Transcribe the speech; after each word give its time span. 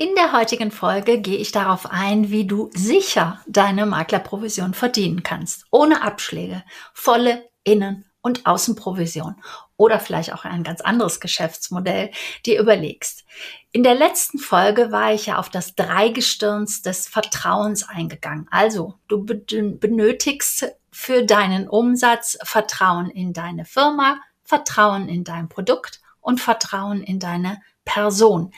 In 0.00 0.14
der 0.14 0.32
heutigen 0.32 0.70
Folge 0.70 1.20
gehe 1.20 1.38
ich 1.38 1.50
darauf 1.50 1.90
ein, 1.90 2.30
wie 2.30 2.46
du 2.46 2.70
sicher 2.72 3.40
deine 3.48 3.84
Maklerprovision 3.84 4.72
verdienen 4.72 5.24
kannst, 5.24 5.64
ohne 5.72 6.02
Abschläge, 6.02 6.62
volle 6.94 7.50
Innen- 7.64 8.04
und 8.20 8.46
Außenprovision 8.46 9.42
oder 9.76 9.98
vielleicht 9.98 10.32
auch 10.32 10.44
ein 10.44 10.62
ganz 10.62 10.82
anderes 10.82 11.18
Geschäftsmodell 11.18 12.12
dir 12.46 12.60
überlegst. 12.60 13.24
In 13.72 13.82
der 13.82 13.96
letzten 13.96 14.38
Folge 14.38 14.92
war 14.92 15.12
ich 15.12 15.26
ja 15.26 15.38
auf 15.38 15.48
das 15.48 15.74
Dreigestirns 15.74 16.82
des 16.82 17.08
Vertrauens 17.08 17.88
eingegangen. 17.88 18.46
Also, 18.52 19.00
du 19.08 19.24
benötigst 19.24 20.76
für 20.92 21.24
deinen 21.24 21.68
Umsatz 21.68 22.38
Vertrauen 22.44 23.10
in 23.10 23.32
deine 23.32 23.64
Firma, 23.64 24.20
Vertrauen 24.44 25.08
in 25.08 25.24
dein 25.24 25.48
Produkt 25.48 26.00
und 26.20 26.40
Vertrauen 26.40 27.02
in 27.02 27.18
deine 27.18 27.60
Person. 27.84 28.52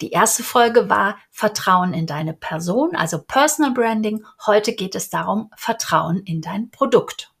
Die 0.00 0.12
erste 0.12 0.42
Folge 0.42 0.88
war 0.88 1.18
Vertrauen 1.30 1.92
in 1.92 2.06
deine 2.06 2.32
Person, 2.32 2.96
also 2.96 3.20
Personal 3.20 3.72
Branding. 3.72 4.24
Heute 4.46 4.72
geht 4.72 4.94
es 4.94 5.10
darum, 5.10 5.50
Vertrauen 5.56 6.22
in 6.24 6.40
dein 6.40 6.70
Produkt. 6.70 7.34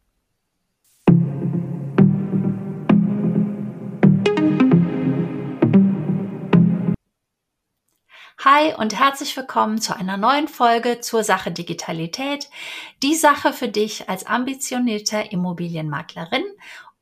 Hi 8.44 8.74
und 8.76 8.98
herzlich 8.98 9.34
willkommen 9.38 9.80
zu 9.80 9.96
einer 9.96 10.18
neuen 10.18 10.46
Folge 10.46 11.00
zur 11.00 11.24
Sache 11.24 11.50
Digitalität. 11.52 12.50
Die 13.02 13.14
Sache 13.14 13.54
für 13.54 13.68
dich 13.68 14.10
als 14.10 14.26
ambitionierter 14.26 15.32
Immobilienmaklerin, 15.32 16.44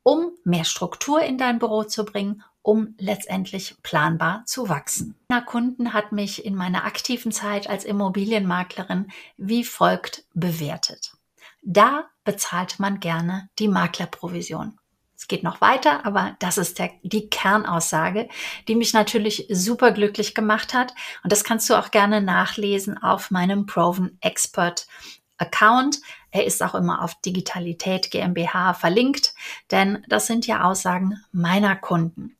um 0.03 0.31
mehr 0.45 0.63
Struktur 0.63 1.21
in 1.21 1.37
dein 1.37 1.59
Büro 1.59 1.83
zu 1.83 2.05
bringen 2.05 2.43
um 2.69 2.93
letztendlich 2.99 3.77
planbar 3.81 4.43
zu 4.45 4.69
wachsen. 4.69 5.15
Einer 5.29 5.41
Kunden 5.41 5.91
hat 5.91 6.11
mich 6.11 6.45
in 6.45 6.53
meiner 6.53 6.85
aktiven 6.85 7.31
Zeit 7.31 7.67
als 7.67 7.83
Immobilienmaklerin 7.83 9.07
wie 9.37 9.63
folgt 9.63 10.25
bewertet. 10.35 11.13
Da 11.63 12.03
bezahlt 12.23 12.79
man 12.79 12.99
gerne 12.99 13.49
die 13.57 13.67
Maklerprovision. 13.67 14.77
Es 15.17 15.27
geht 15.27 15.41
noch 15.41 15.61
weiter, 15.61 16.05
aber 16.05 16.35
das 16.37 16.59
ist 16.59 16.77
der, 16.77 16.91
die 17.01 17.27
Kernaussage, 17.27 18.29
die 18.67 18.75
mich 18.75 18.93
natürlich 18.93 19.47
super 19.49 19.91
glücklich 19.91 20.35
gemacht 20.35 20.75
hat. 20.75 20.93
Und 21.23 21.31
das 21.31 21.43
kannst 21.43 21.67
du 21.71 21.73
auch 21.73 21.89
gerne 21.89 22.21
nachlesen 22.21 22.99
auf 23.01 23.31
meinem 23.31 23.65
Proven 23.65 24.19
Expert 24.21 24.85
Account. 25.39 26.01
Er 26.29 26.45
ist 26.45 26.61
auch 26.61 26.75
immer 26.75 27.01
auf 27.01 27.15
Digitalität 27.15 28.11
GmbH 28.11 28.75
verlinkt, 28.75 29.33
denn 29.71 30.05
das 30.07 30.27
sind 30.27 30.45
ja 30.45 30.63
Aussagen 30.65 31.19
meiner 31.31 31.75
Kunden. 31.75 32.35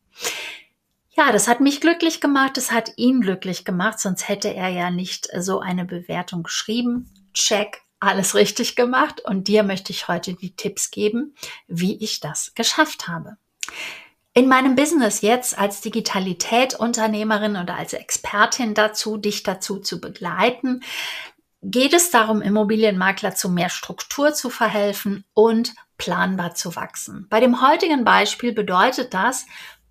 Ja, 1.12 1.32
das 1.32 1.48
hat 1.48 1.60
mich 1.60 1.82
glücklich 1.82 2.22
gemacht, 2.22 2.56
das 2.56 2.72
hat 2.72 2.94
ihn 2.96 3.22
glücklich 3.22 3.66
gemacht, 3.66 4.00
sonst 4.00 4.28
hätte 4.30 4.54
er 4.54 4.70
ja 4.70 4.90
nicht 4.90 5.28
so 5.38 5.60
eine 5.60 5.84
Bewertung 5.84 6.44
geschrieben. 6.44 7.12
Check, 7.34 7.82
alles 8.00 8.36
richtig 8.36 8.76
gemacht 8.76 9.22
und 9.22 9.48
dir 9.48 9.64
möchte 9.64 9.92
ich 9.92 10.08
heute 10.08 10.34
die 10.34 10.56
Tipps 10.56 10.92
geben, 10.92 11.36
wie 11.68 12.02
ich 12.02 12.20
das 12.22 12.54
geschafft 12.56 13.08
habe. 13.08 13.38
In 14.34 14.48
meinem 14.48 14.76
Business 14.76 15.22
jetzt 15.22 15.58
als 15.58 15.82
Digitalität-Unternehmerin 15.82 17.58
oder 17.58 17.76
als 17.76 17.94
Expertin 17.94 18.74
dazu, 18.74 19.18
dich 19.18 19.44
dazu 19.44 19.80
zu 19.80 20.00
begleiten, 20.00 20.82
geht 21.62 21.94
es 21.94 22.12
darum, 22.12 22.42
Immobilienmakler 22.42 23.36
zu 23.36 23.50
mehr 23.50 23.70
Struktur 23.70 24.34
zu 24.34 24.50
verhelfen 24.50 25.26
und 25.34 25.74
planbar 25.98 26.56
zu 26.56 26.76
wachsen. 26.76 27.28
Bei 27.30 27.42
dem 27.42 27.62
heutigen 27.62 28.06
Beispiel 28.06 28.54
bedeutet 28.54 29.14
das, 29.14 29.46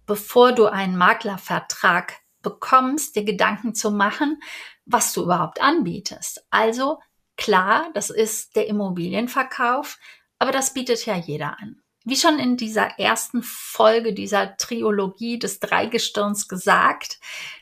bevor 0.09 0.53
du 0.53 0.67
einen 0.67 0.97
Maklervertrag 0.97 2.15
bekommst, 2.43 3.15
dir 3.15 3.25
Gedanken 3.25 3.75
zu 3.75 3.93
machen, 3.93 4.41
was 4.87 5.13
du 5.13 5.23
überhaupt 5.23 5.61
anbietest. 5.61 6.45
Also 6.51 6.99
klar, 7.37 7.91
das 7.95 8.11
ist 8.11 8.57
der 8.57 8.67
Immobilienverkauf, 8.67 9.99
aber 10.39 10.51
das 10.51 10.73
bietet 10.73 11.05
ja 11.07 11.15
jeder 11.15 11.61
an. 11.61 11.83
Wie 12.05 12.17
schon 12.17 12.39
in 12.39 12.57
dieser 12.57 12.99
ersten 12.99 13.43
Folge 13.43 14.15
dieser 14.15 14.57
Triologie 14.57 15.39
des 15.39 15.61
Dreigestirns 15.61 16.49
gesagt, 16.49 17.21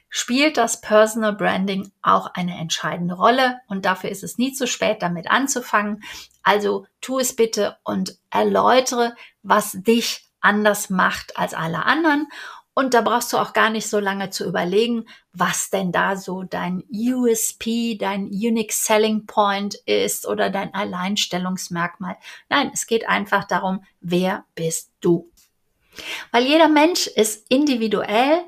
spielt 0.09 0.56
das 0.56 0.81
Personal 0.81 1.34
Branding 1.34 1.91
auch 2.00 2.28
eine 2.34 2.56
entscheidende 2.59 3.15
Rolle 3.15 3.59
und 3.66 3.84
dafür 3.84 4.10
ist 4.10 4.22
es 4.22 4.38
nie 4.38 4.53
zu 4.53 4.69
spät, 4.69 5.03
damit 5.03 5.28
anzufangen. 5.28 6.04
Also 6.44 6.87
tu 7.00 7.19
es 7.19 7.34
bitte 7.34 7.76
und 7.82 8.19
erläutere, 8.31 9.16
was 9.43 9.72
dich 9.72 10.25
anders 10.46 10.88
macht 10.88 11.36
als 11.36 11.52
alle 11.52 11.84
anderen. 11.84 12.28
Und 12.78 12.92
da 12.92 13.00
brauchst 13.00 13.32
du 13.32 13.38
auch 13.38 13.54
gar 13.54 13.70
nicht 13.70 13.88
so 13.88 13.98
lange 13.98 14.28
zu 14.28 14.46
überlegen, 14.46 15.06
was 15.32 15.70
denn 15.70 15.92
da 15.92 16.14
so 16.14 16.42
dein 16.42 16.84
USP, 16.92 17.96
dein 17.98 18.26
Unique 18.26 18.72
Selling 18.72 19.24
Point 19.26 19.76
ist 19.86 20.26
oder 20.26 20.50
dein 20.50 20.74
Alleinstellungsmerkmal. 20.74 22.16
Nein, 22.50 22.70
es 22.74 22.86
geht 22.86 23.08
einfach 23.08 23.44
darum, 23.44 23.82
wer 24.00 24.44
bist 24.54 24.92
du? 25.00 25.30
Weil 26.30 26.44
jeder 26.44 26.68
Mensch 26.68 27.06
ist 27.06 27.46
individuell 27.48 28.40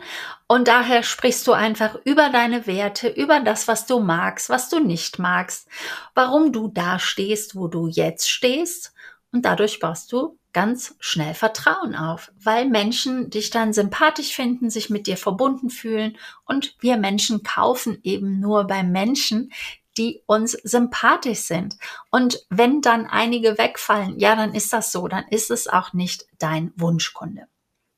und 0.47 0.69
daher 0.69 1.03
sprichst 1.03 1.47
du 1.47 1.53
einfach 1.53 1.97
über 2.05 2.29
deine 2.29 2.67
Werte, 2.67 3.09
über 3.09 3.41
das, 3.41 3.67
was 3.67 3.87
du 3.87 4.01
magst, 4.01 4.51
was 4.51 4.69
du 4.69 4.79
nicht 4.79 5.19
magst, 5.19 5.69
warum 6.15 6.53
du 6.53 6.69
da 6.69 6.99
stehst, 6.99 7.57
wo 7.57 7.69
du 7.69 7.87
jetzt 7.87 8.29
stehst 8.29 8.93
und 9.33 9.47
dadurch 9.47 9.81
baust 9.81 10.13
du 10.13 10.38
ganz 10.53 10.97
schnell 10.99 11.35
Vertrauen 11.35 11.95
auf, 11.95 12.33
weil 12.43 12.67
Menschen 12.67 13.31
dich 13.31 13.51
dann 13.51 13.73
sympathisch 13.73 14.35
finden, 14.35 14.71
sich 14.71 14.91
mit 14.91 15.07
dir 15.07 15.17
verbunden 15.17 15.71
fühlen 15.71 16.17
und 16.45 16.77
wir 16.81 16.97
Menschen 16.97 17.43
kaufen 17.43 17.99
eben 18.03 18.41
nur 18.41 18.67
bei 18.67 18.83
Menschen, 18.83 19.53
die 19.99 20.23
uns 20.27 20.53
sympathisch 20.53 21.41
sind. 21.41 21.77
Und 22.11 22.47
wenn 22.49 22.81
dann 22.81 23.07
einige 23.07 23.59
wegfallen, 23.59 24.19
ja, 24.19 24.37
dann 24.37 24.55
ist 24.55 24.73
das 24.73 24.93
so, 24.93 25.09
dann 25.09 25.27
ist 25.29 25.51
es 25.51 25.67
auch 25.67 25.93
nicht 25.93 26.25
dein 26.39 26.73
Wunschkunde. 26.77 27.49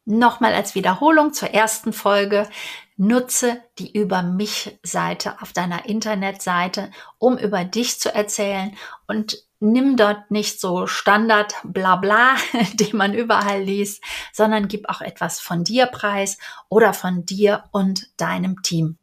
Nochmal 0.07 0.55
als 0.55 0.75
Wiederholung 0.75 1.33
zur 1.35 1.51
ersten 1.51 1.93
Folge. 1.93 2.49
Nutze 2.97 3.63
die 3.79 3.93
Über 3.93 4.23
mich 4.23 4.79
Seite 4.83 5.41
auf 5.41 5.53
deiner 5.53 5.87
Internetseite, 5.87 6.91
um 7.19 7.39
über 7.39 7.65
dich 7.65 8.01
zu 8.01 8.13
erzählen 8.13 8.77
und 9.07 9.45
nimm 9.61 9.97
dort 9.97 10.31
nicht 10.31 10.61
so 10.61 10.87
Standard 10.87 11.55
bla 11.63 11.97
bla, 11.97 12.35
den 12.75 12.97
man 12.97 13.15
überall 13.15 13.63
liest, 13.63 14.03
sondern 14.33 14.69
gib 14.69 14.89
auch 14.89 15.01
etwas 15.01 15.39
von 15.41 15.65
dir 15.65 15.87
preis 15.87 16.39
oder 16.69 16.93
von 16.93 17.25
dir 17.25 17.65
und 17.71 18.09
deinem 18.21 18.63
Team. 18.63 18.99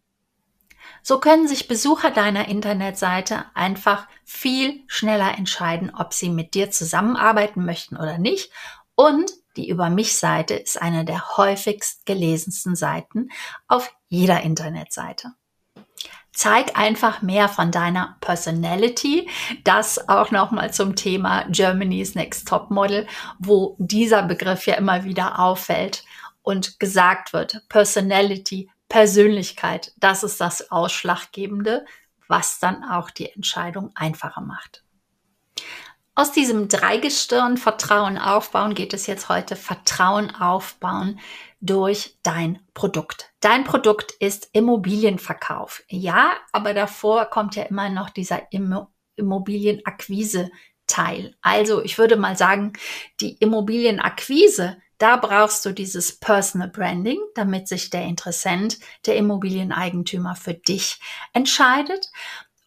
So 1.04 1.20
können 1.20 1.48
sich 1.48 1.70
Besucher 1.70 2.12
deiner 2.12 2.50
Internetseite 2.50 3.46
einfach 3.54 4.08
viel 4.26 4.84
schneller 4.88 5.38
entscheiden, 5.38 5.94
ob 5.96 6.14
sie 6.14 6.30
mit 6.30 6.54
dir 6.54 6.70
zusammenarbeiten 6.70 7.64
möchten 7.64 7.96
oder 7.96 8.18
nicht. 8.18 8.52
Und 8.96 9.32
die 9.56 9.70
Über 9.70 9.90
mich 9.90 10.18
Seite 10.18 10.56
ist 10.56 10.82
eine 10.82 11.06
der 11.06 11.38
häufigst 11.38 12.06
gelesensten 12.06 12.76
Seiten 12.76 13.30
auf 13.68 13.92
jeder 14.10 14.42
Internetseite. 14.42 15.32
Zeig 16.38 16.78
einfach 16.78 17.24
mehr 17.24 17.50
von 17.50 17.72
deiner 17.72 18.16
Personality. 18.22 19.28
Das 19.64 20.08
auch 20.08 20.30
nochmal 20.30 20.72
zum 20.72 20.96
Thema 20.96 21.46
Germany's 21.50 22.14
Next 22.14 22.48
Top 22.48 22.70
Model, 22.70 23.08
wo 23.40 23.76
dieser 23.80 24.22
Begriff 24.22 24.68
ja 24.68 24.76
immer 24.76 25.04
wieder 25.04 25.40
auffällt 25.40 26.04
und 26.44 26.80
gesagt 26.80 27.34
wird. 27.34 27.64
Personality, 27.70 28.70
Persönlichkeit, 28.88 29.94
das 29.98 30.22
ist 30.22 30.40
das 30.40 30.70
Ausschlaggebende, 30.70 31.88
was 32.28 32.60
dann 32.60 32.84
auch 32.84 33.10
die 33.10 33.32
Entscheidung 33.32 33.90
einfacher 33.96 34.42
macht. 34.42 34.84
Aus 36.18 36.32
diesem 36.32 36.68
Dreigestirn 36.68 37.58
Vertrauen 37.58 38.18
aufbauen 38.18 38.74
geht 38.74 38.92
es 38.96 39.06
jetzt 39.06 39.30
heute 39.30 39.56
Vertrauen 39.56 40.34
aufbauen 40.34 41.20
durch 41.62 42.18
dein 42.24 42.60
Produkt. 42.74 43.32
Dein 43.40 43.66
Produkt 43.66 44.14
ist 44.14 44.50
Immobilienverkauf. 44.54 45.84
Ja, 45.90 46.32
aber 46.52 46.74
davor 46.74 47.26
kommt 47.26 47.56
ja 47.56 47.62
immer 47.66 47.90
noch 47.90 48.10
dieser 48.10 48.48
Immobilienakquise 49.16 50.50
Teil. 50.88 51.36
Also 51.44 51.84
ich 51.84 52.00
würde 52.00 52.16
mal 52.16 52.36
sagen, 52.36 52.74
die 53.22 53.34
Immobilienakquise, 53.34 54.78
da 54.98 55.18
brauchst 55.18 55.68
du 55.68 55.72
dieses 55.72 56.20
Personal 56.20 56.70
Branding, 56.70 57.20
damit 57.36 57.68
sich 57.68 57.92
der 57.92 58.06
Interessent, 58.06 58.80
der 59.06 59.18
Immobilieneigentümer 59.18 60.36
für 60.36 60.56
dich 60.56 61.00
entscheidet 61.34 62.10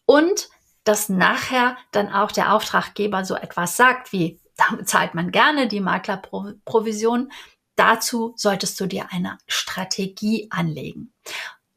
und 0.05 0.47
dass 0.83 1.09
nachher 1.09 1.77
dann 1.91 2.11
auch 2.11 2.31
der 2.31 2.53
Auftraggeber 2.53 3.25
so 3.25 3.35
etwas 3.35 3.77
sagt 3.77 4.11
wie, 4.11 4.39
da 4.57 4.75
bezahlt 4.75 5.15
man 5.15 5.31
gerne 5.31 5.67
die 5.67 5.79
Maklerprovision, 5.79 7.31
Dazu 7.75 8.33
solltest 8.35 8.79
du 8.79 8.85
dir 8.85 9.07
eine 9.11 9.37
Strategie 9.47 10.47
anlegen. 10.51 11.13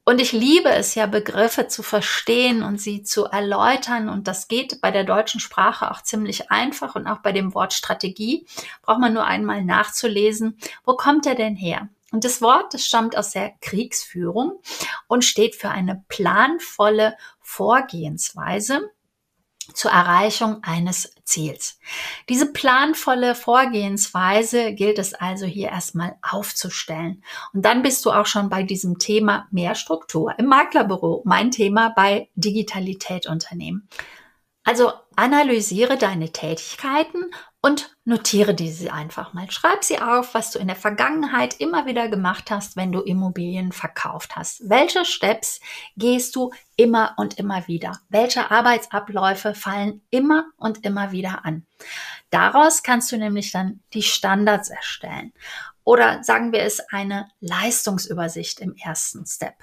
Und 0.04 0.20
ich 0.20 0.32
liebe 0.32 0.68
es 0.68 0.94
ja, 0.94 1.06
Begriffe 1.06 1.66
zu 1.66 1.82
verstehen 1.82 2.62
und 2.62 2.78
sie 2.78 3.04
zu 3.04 3.24
erläutern. 3.24 4.10
Und 4.10 4.28
das 4.28 4.48
geht 4.48 4.82
bei 4.82 4.90
der 4.90 5.04
deutschen 5.04 5.40
Sprache 5.40 5.90
auch 5.90 6.02
ziemlich 6.02 6.50
einfach. 6.50 6.94
Und 6.94 7.06
auch 7.06 7.20
bei 7.20 7.32
dem 7.32 7.54
Wort 7.54 7.72
Strategie 7.72 8.46
braucht 8.82 9.00
man 9.00 9.14
nur 9.14 9.24
einmal 9.24 9.64
nachzulesen, 9.64 10.58
wo 10.84 10.94
kommt 10.94 11.24
er 11.24 11.36
denn 11.36 11.56
her? 11.56 11.88
Und 12.12 12.24
das 12.24 12.42
Wort, 12.42 12.74
das 12.74 12.84
stammt 12.84 13.16
aus 13.16 13.30
der 13.30 13.54
Kriegsführung 13.62 14.60
und 15.06 15.24
steht 15.24 15.54
für 15.54 15.70
eine 15.70 16.04
planvolle 16.08 17.16
Vorgehensweise 17.44 18.90
zur 19.72 19.90
Erreichung 19.90 20.62
eines 20.62 21.14
Ziels. 21.24 21.78
Diese 22.28 22.52
planvolle 22.52 23.34
Vorgehensweise 23.34 24.74
gilt 24.74 24.98
es 24.98 25.14
also 25.14 25.46
hier 25.46 25.68
erstmal 25.68 26.16
aufzustellen. 26.20 27.22
Und 27.54 27.64
dann 27.64 27.82
bist 27.82 28.04
du 28.04 28.10
auch 28.10 28.26
schon 28.26 28.50
bei 28.50 28.62
diesem 28.62 28.98
Thema 28.98 29.46
mehr 29.50 29.74
Struktur 29.74 30.34
im 30.38 30.46
Maklerbüro, 30.46 31.22
mein 31.24 31.50
Thema 31.50 31.90
bei 31.90 32.28
Digitalität 32.34 33.26
Unternehmen. 33.26 33.88
Also 34.64 34.92
analysiere 35.16 35.96
deine 35.96 36.32
Tätigkeiten 36.32 37.30
und 37.64 37.96
notiere 38.04 38.52
diese 38.52 38.92
einfach 38.92 39.32
mal. 39.32 39.50
Schreib 39.50 39.84
sie 39.84 39.98
auf, 39.98 40.34
was 40.34 40.50
du 40.50 40.58
in 40.58 40.66
der 40.66 40.76
Vergangenheit 40.76 41.58
immer 41.60 41.86
wieder 41.86 42.10
gemacht 42.10 42.50
hast, 42.50 42.76
wenn 42.76 42.92
du 42.92 43.00
Immobilien 43.00 43.72
verkauft 43.72 44.36
hast. 44.36 44.68
Welche 44.68 45.06
Steps 45.06 45.60
gehst 45.96 46.36
du 46.36 46.52
immer 46.76 47.14
und 47.16 47.38
immer 47.38 47.66
wieder? 47.66 48.02
Welche 48.10 48.50
Arbeitsabläufe 48.50 49.54
fallen 49.54 50.02
immer 50.10 50.44
und 50.58 50.84
immer 50.84 51.10
wieder 51.10 51.46
an? 51.46 51.64
Daraus 52.28 52.82
kannst 52.82 53.10
du 53.12 53.16
nämlich 53.16 53.50
dann 53.50 53.80
die 53.94 54.02
Standards 54.02 54.68
erstellen. 54.68 55.32
Oder 55.84 56.22
sagen 56.22 56.52
wir 56.52 56.64
es 56.64 56.80
eine 56.90 57.30
Leistungsübersicht 57.40 58.60
im 58.60 58.74
ersten 58.76 59.24
Step. 59.24 59.54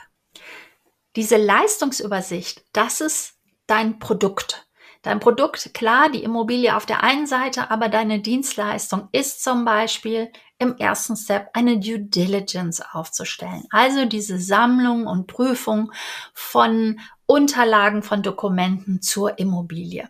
Diese 1.16 1.38
Leistungsübersicht, 1.38 2.66
das 2.74 3.00
ist 3.00 3.36
dein 3.68 4.00
Produkt. 4.00 4.66
Dein 5.04 5.20
Produkt, 5.20 5.74
klar, 5.74 6.10
die 6.12 6.24
Immobilie 6.24 6.76
auf 6.76 6.86
der 6.86 7.04
einen 7.04 7.26
Seite, 7.26 7.72
aber 7.72 7.90
deine 7.90 8.20
Dienstleistung 8.20 9.10
ist 9.12 9.44
zum 9.44 9.66
Beispiel 9.66 10.32
im 10.60 10.78
ersten 10.78 11.16
Step 11.16 11.50
eine 11.54 11.80
Due 11.80 12.00
Diligence 12.00 12.84
aufzustellen. 12.92 13.64
Also 13.72 14.06
diese 14.06 14.38
Sammlung 14.38 15.08
und 15.08 15.26
Prüfung 15.26 15.92
von 16.36 17.00
Unterlagen, 17.26 18.04
von 18.04 18.22
Dokumenten 18.22 19.02
zur 19.02 19.40
Immobilie. 19.40 20.10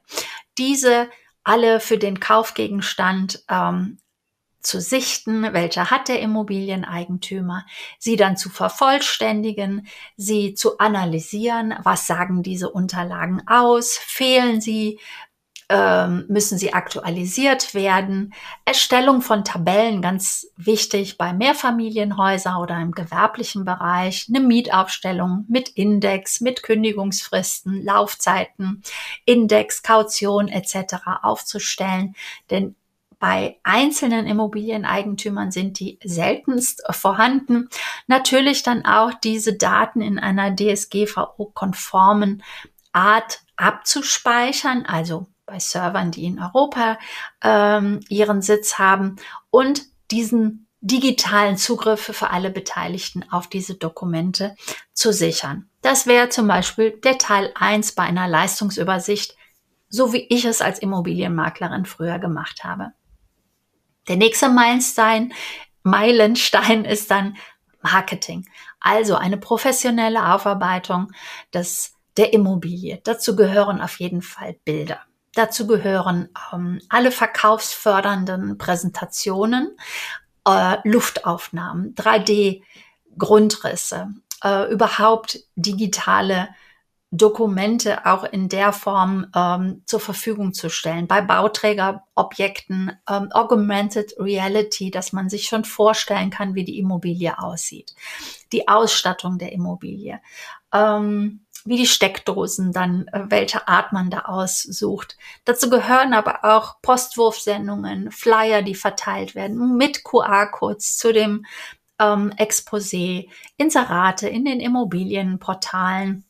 Diese 0.58 1.10
alle 1.44 1.80
für 1.80 1.98
den 1.98 2.20
Kaufgegenstand 2.20 3.44
ähm, 3.50 3.98
zu 4.62 4.80
sichten, 4.80 5.54
welcher 5.54 5.92
hat 5.92 6.08
der 6.08 6.20
Immobilieneigentümer, 6.22 7.66
sie 8.00 8.16
dann 8.16 8.38
zu 8.38 8.50
vervollständigen, 8.50 9.88
sie 10.18 10.54
zu 10.54 10.78
analysieren, 10.78 11.76
was 11.84 12.08
sagen 12.08 12.44
diese 12.44 12.70
Unterlagen 12.70 13.42
aus, 13.48 13.98
fehlen 13.98 14.62
sie, 14.62 15.00
ähm, 15.70 16.26
müssen 16.28 16.58
sie 16.58 16.74
aktualisiert 16.74 17.74
werden, 17.74 18.34
Erstellung 18.66 19.22
von 19.22 19.46
Tabellen, 19.46 20.02
ganz 20.02 20.48
wichtig 20.58 21.18
bei 21.18 21.32
Mehrfamilienhäusern 21.32 22.58
oder 22.58 22.78
im 22.82 22.92
gewerblichen 22.92 23.64
Bereich, 23.64 24.28
eine 24.28 24.46
Mietaufstellung 24.46 25.46
mit 25.48 25.70
Index, 25.70 26.42
mit 26.42 26.62
Kündigungsfristen, 26.62 27.84
Laufzeiten, 27.84 28.84
Index, 29.26 29.82
Kaution 29.82 30.50
etc. 30.50 30.96
aufzustellen, 31.22 32.16
denn 32.50 32.76
bei 33.22 33.60
einzelnen 33.62 34.26
Immobilieneigentümern 34.26 35.52
sind 35.52 35.80
die 35.80 36.00
seltenst 36.04 36.82
vorhanden. 36.90 37.70
Natürlich 38.08 38.64
dann 38.64 38.84
auch 38.84 39.14
diese 39.14 39.54
Daten 39.54 40.02
in 40.02 40.18
einer 40.18 40.56
DSGVO-konformen 40.56 42.42
Art 42.92 43.42
abzuspeichern, 43.58 44.88
also 44.88 45.28
bei 45.46 45.60
Servern, 45.60 46.10
die 46.10 46.26
in 46.26 46.42
Europa 46.42 46.98
ähm, 47.44 48.00
ihren 48.10 48.42
Sitz 48.42 48.80
haben 48.80 49.18
und 49.52 49.84
diesen 50.10 50.68
digitalen 50.82 51.58
Zugriff 51.58 52.02
für 52.02 52.32
alle 52.32 52.50
Beteiligten 52.50 53.24
auf 53.30 53.46
diese 53.48 53.76
Dokumente 53.76 54.56
zu 54.94 55.14
sichern. 55.14 55.70
Das 55.84 56.08
wäre 56.08 56.30
zum 56.30 56.48
Beispiel 56.48 56.90
der 57.04 57.20
Teil 57.20 57.52
1 57.54 57.92
bei 57.92 58.02
einer 58.02 58.28
Leistungsübersicht, 58.28 59.36
so 59.90 60.12
wie 60.12 60.26
ich 60.30 60.46
es 60.46 60.60
als 60.64 60.80
Immobilienmaklerin 60.80 61.86
früher 61.86 62.18
gemacht 62.18 62.64
habe. 62.64 62.94
Der 64.12 64.18
nächste 64.18 64.50
Meilenstein, 64.50 65.34
Meilenstein 65.84 66.84
ist 66.96 67.10
dann 67.12 67.38
Marketing. 67.82 68.46
Also 68.82 69.16
eine 69.16 69.38
professionelle 69.38 70.34
Aufarbeitung 70.34 71.14
des, 71.54 71.94
der 72.18 72.34
Immobilie. 72.34 73.00
Dazu 73.06 73.38
gehören 73.38 73.80
auf 73.80 74.02
jeden 74.02 74.22
Fall 74.22 74.58
Bilder. 74.66 75.00
Dazu 75.34 75.66
gehören 75.66 76.28
ähm, 76.52 76.82
alle 76.90 77.14
verkaufsfördernden 77.14 78.58
Präsentationen, 78.58 79.78
äh, 80.46 80.76
Luftaufnahmen, 80.84 81.96
3D-Grundrisse, 81.96 84.10
äh, 84.44 84.70
überhaupt 84.74 85.40
digitale 85.56 86.50
Dokumente 87.14 88.06
auch 88.06 88.24
in 88.24 88.48
der 88.48 88.72
Form 88.72 89.28
ähm, 89.36 89.84
zur 89.86 90.00
Verfügung 90.00 90.54
zu 90.54 90.70
stellen. 90.70 91.08
Bei 91.08 91.22
Bauträgerobjekten 91.22 92.94
ähm, 93.10 93.30
Augmented 93.34 94.14
Reality, 94.18 94.92
dass 94.92 95.12
man 95.12 95.30
sich 95.30 95.46
schon 95.46 95.66
vorstellen 95.66 96.30
kann, 96.30 96.56
wie 96.56 96.64
die 96.64 96.80
Immobilie 96.80 97.38
aussieht. 97.38 97.94
Die 98.54 98.70
Ausstattung 98.70 99.38
der 99.38 99.52
Immobilie. 99.52 100.22
Ähm, 100.74 101.42
wie 101.66 101.76
die 101.76 101.86
Steckdosen 101.86 102.72
dann, 102.72 103.08
äh, 103.10 103.26
welche 103.28 103.68
Art 103.68 103.92
man 103.92 104.10
da 104.10 104.22
aussucht. 104.22 105.18
Dazu 105.44 105.70
gehören 105.70 106.14
aber 106.14 106.46
auch 106.46 106.82
Postwurfsendungen, 106.82 108.10
Flyer, 108.12 108.62
die 108.62 108.74
verteilt 108.74 109.36
werden, 109.36 109.76
mit 109.76 110.06
QR-Codes 110.06 110.98
zu 110.98 111.12
dem 111.12 111.46
ähm, 112.00 112.32
Exposé, 112.38 113.30
Inserate 113.58 114.30
in 114.30 114.46
den 114.46 114.62
Immobilienportalen 114.62 116.24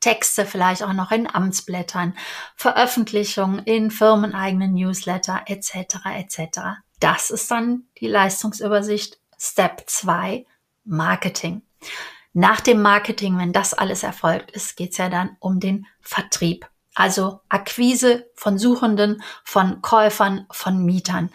Texte 0.00 0.46
vielleicht 0.46 0.82
auch 0.82 0.92
noch 0.92 1.10
in 1.10 1.32
Amtsblättern, 1.32 2.14
Veröffentlichungen 2.56 3.60
in 3.60 3.90
firmeneigenen 3.90 4.74
Newsletter 4.74 5.42
etc. 5.46 5.96
etc. 6.16 6.60
Das 7.00 7.30
ist 7.30 7.50
dann 7.50 7.84
die 8.00 8.08
Leistungsübersicht 8.08 9.18
Step 9.38 9.84
2 9.86 10.46
Marketing. 10.84 11.62
Nach 12.32 12.60
dem 12.60 12.82
Marketing, 12.82 13.38
wenn 13.38 13.52
das 13.52 13.74
alles 13.74 14.02
erfolgt 14.02 14.50
ist, 14.52 14.76
geht 14.76 14.92
es 14.92 14.98
ja 14.98 15.08
dann 15.08 15.36
um 15.40 15.60
den 15.60 15.86
Vertrieb. 16.00 16.68
Also 16.94 17.40
Akquise 17.48 18.28
von 18.34 18.58
Suchenden, 18.58 19.22
von 19.44 19.82
Käufern, 19.82 20.46
von 20.50 20.84
Mietern. 20.84 21.30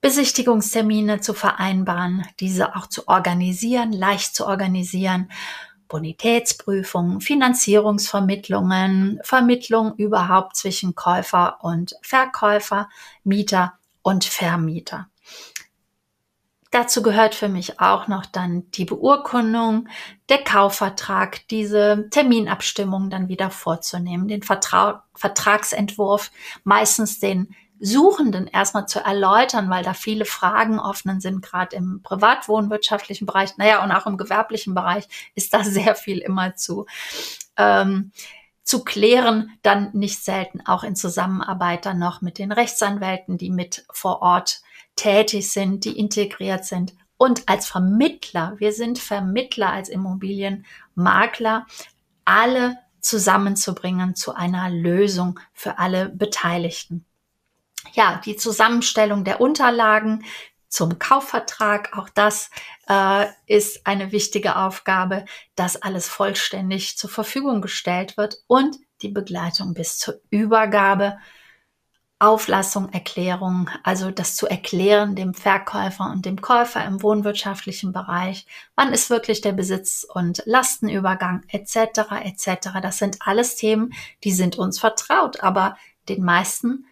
Besichtigungstermine 0.00 1.20
zu 1.20 1.32
vereinbaren, 1.32 2.26
diese 2.38 2.76
auch 2.76 2.88
zu 2.88 3.08
organisieren, 3.08 3.92
leicht 3.92 4.34
zu 4.34 4.46
organisieren 4.46 5.30
Bonitätsprüfungen, 5.88 7.20
Finanzierungsvermittlungen, 7.20 9.20
Vermittlung 9.22 9.94
überhaupt 9.96 10.56
zwischen 10.56 10.94
Käufer 10.94 11.58
und 11.62 11.94
Verkäufer, 12.02 12.88
Mieter 13.22 13.74
und 14.02 14.24
Vermieter. 14.24 15.08
Dazu 16.74 17.02
gehört 17.02 17.36
für 17.36 17.48
mich 17.48 17.78
auch 17.78 18.08
noch 18.08 18.26
dann 18.26 18.68
die 18.72 18.84
Beurkundung, 18.84 19.88
der 20.28 20.42
Kaufvertrag, 20.42 21.46
diese 21.46 22.08
Terminabstimmung 22.10 23.10
dann 23.10 23.28
wieder 23.28 23.50
vorzunehmen, 23.50 24.26
den 24.26 24.42
Vertrag, 24.42 25.04
Vertragsentwurf, 25.14 26.32
meistens 26.64 27.20
den 27.20 27.54
Suchenden 27.84 28.46
erstmal 28.46 28.88
zu 28.88 28.98
erläutern, 28.98 29.68
weil 29.68 29.84
da 29.84 29.92
viele 29.92 30.24
Fragen 30.24 30.78
offen 30.78 31.20
sind, 31.20 31.42
gerade 31.42 31.76
im 31.76 32.02
privatwohnwirtschaftlichen 32.02 33.26
Bereich, 33.26 33.58
naja, 33.58 33.84
und 33.84 33.92
auch 33.92 34.06
im 34.06 34.16
gewerblichen 34.16 34.74
Bereich 34.74 35.06
ist 35.34 35.52
da 35.52 35.62
sehr 35.62 35.94
viel 35.94 36.18
immer 36.18 36.56
zu, 36.56 36.86
ähm, 37.58 38.10
zu 38.62 38.84
klären, 38.84 39.50
dann 39.60 39.90
nicht 39.92 40.24
selten 40.24 40.62
auch 40.66 40.82
in 40.82 40.96
Zusammenarbeit 40.96 41.84
dann 41.84 41.98
noch 41.98 42.22
mit 42.22 42.38
den 42.38 42.52
Rechtsanwälten, 42.52 43.36
die 43.36 43.50
mit 43.50 43.84
vor 43.92 44.22
Ort 44.22 44.62
tätig 44.96 45.52
sind, 45.52 45.84
die 45.84 45.98
integriert 45.98 46.64
sind. 46.64 46.94
Und 47.18 47.50
als 47.50 47.66
Vermittler, 47.66 48.54
wir 48.56 48.72
sind 48.72 48.98
Vermittler 48.98 49.70
als 49.70 49.90
Immobilienmakler, 49.90 51.66
alle 52.24 52.78
zusammenzubringen 53.02 54.14
zu 54.14 54.34
einer 54.34 54.70
Lösung 54.70 55.38
für 55.52 55.78
alle 55.78 56.08
Beteiligten 56.08 57.04
ja, 57.92 58.20
die 58.24 58.36
Zusammenstellung 58.36 59.24
der 59.24 59.40
Unterlagen 59.40 60.24
zum 60.68 60.98
Kaufvertrag, 60.98 61.96
auch 61.96 62.08
das 62.08 62.50
äh, 62.88 63.26
ist 63.46 63.86
eine 63.86 64.10
wichtige 64.10 64.56
Aufgabe, 64.56 65.24
dass 65.54 65.80
alles 65.80 66.08
vollständig 66.08 66.98
zur 66.98 67.10
Verfügung 67.10 67.60
gestellt 67.62 68.16
wird 68.16 68.38
und 68.48 68.76
die 69.02 69.08
Begleitung 69.08 69.74
bis 69.74 69.98
zur 69.98 70.20
Übergabe, 70.30 71.18
Auflassung, 72.18 72.90
Erklärung, 72.92 73.70
also 73.82 74.10
das 74.10 74.34
zu 74.34 74.46
erklären 74.46 75.14
dem 75.14 75.34
Verkäufer 75.34 76.10
und 76.10 76.24
dem 76.24 76.40
Käufer 76.40 76.84
im 76.84 77.02
wohnwirtschaftlichen 77.02 77.92
Bereich, 77.92 78.46
wann 78.74 78.92
ist 78.92 79.10
wirklich 79.10 79.42
der 79.42 79.52
Besitz- 79.52 80.06
und 80.12 80.42
Lastenübergang 80.46 81.42
etc. 81.48 82.12
etc. 82.22 82.68
Das 82.82 82.98
sind 82.98 83.18
alles 83.20 83.56
Themen, 83.56 83.92
die 84.24 84.32
sind 84.32 84.56
uns 84.56 84.78
vertraut, 84.78 85.40
aber 85.40 85.76
den 86.08 86.24
meisten 86.24 86.86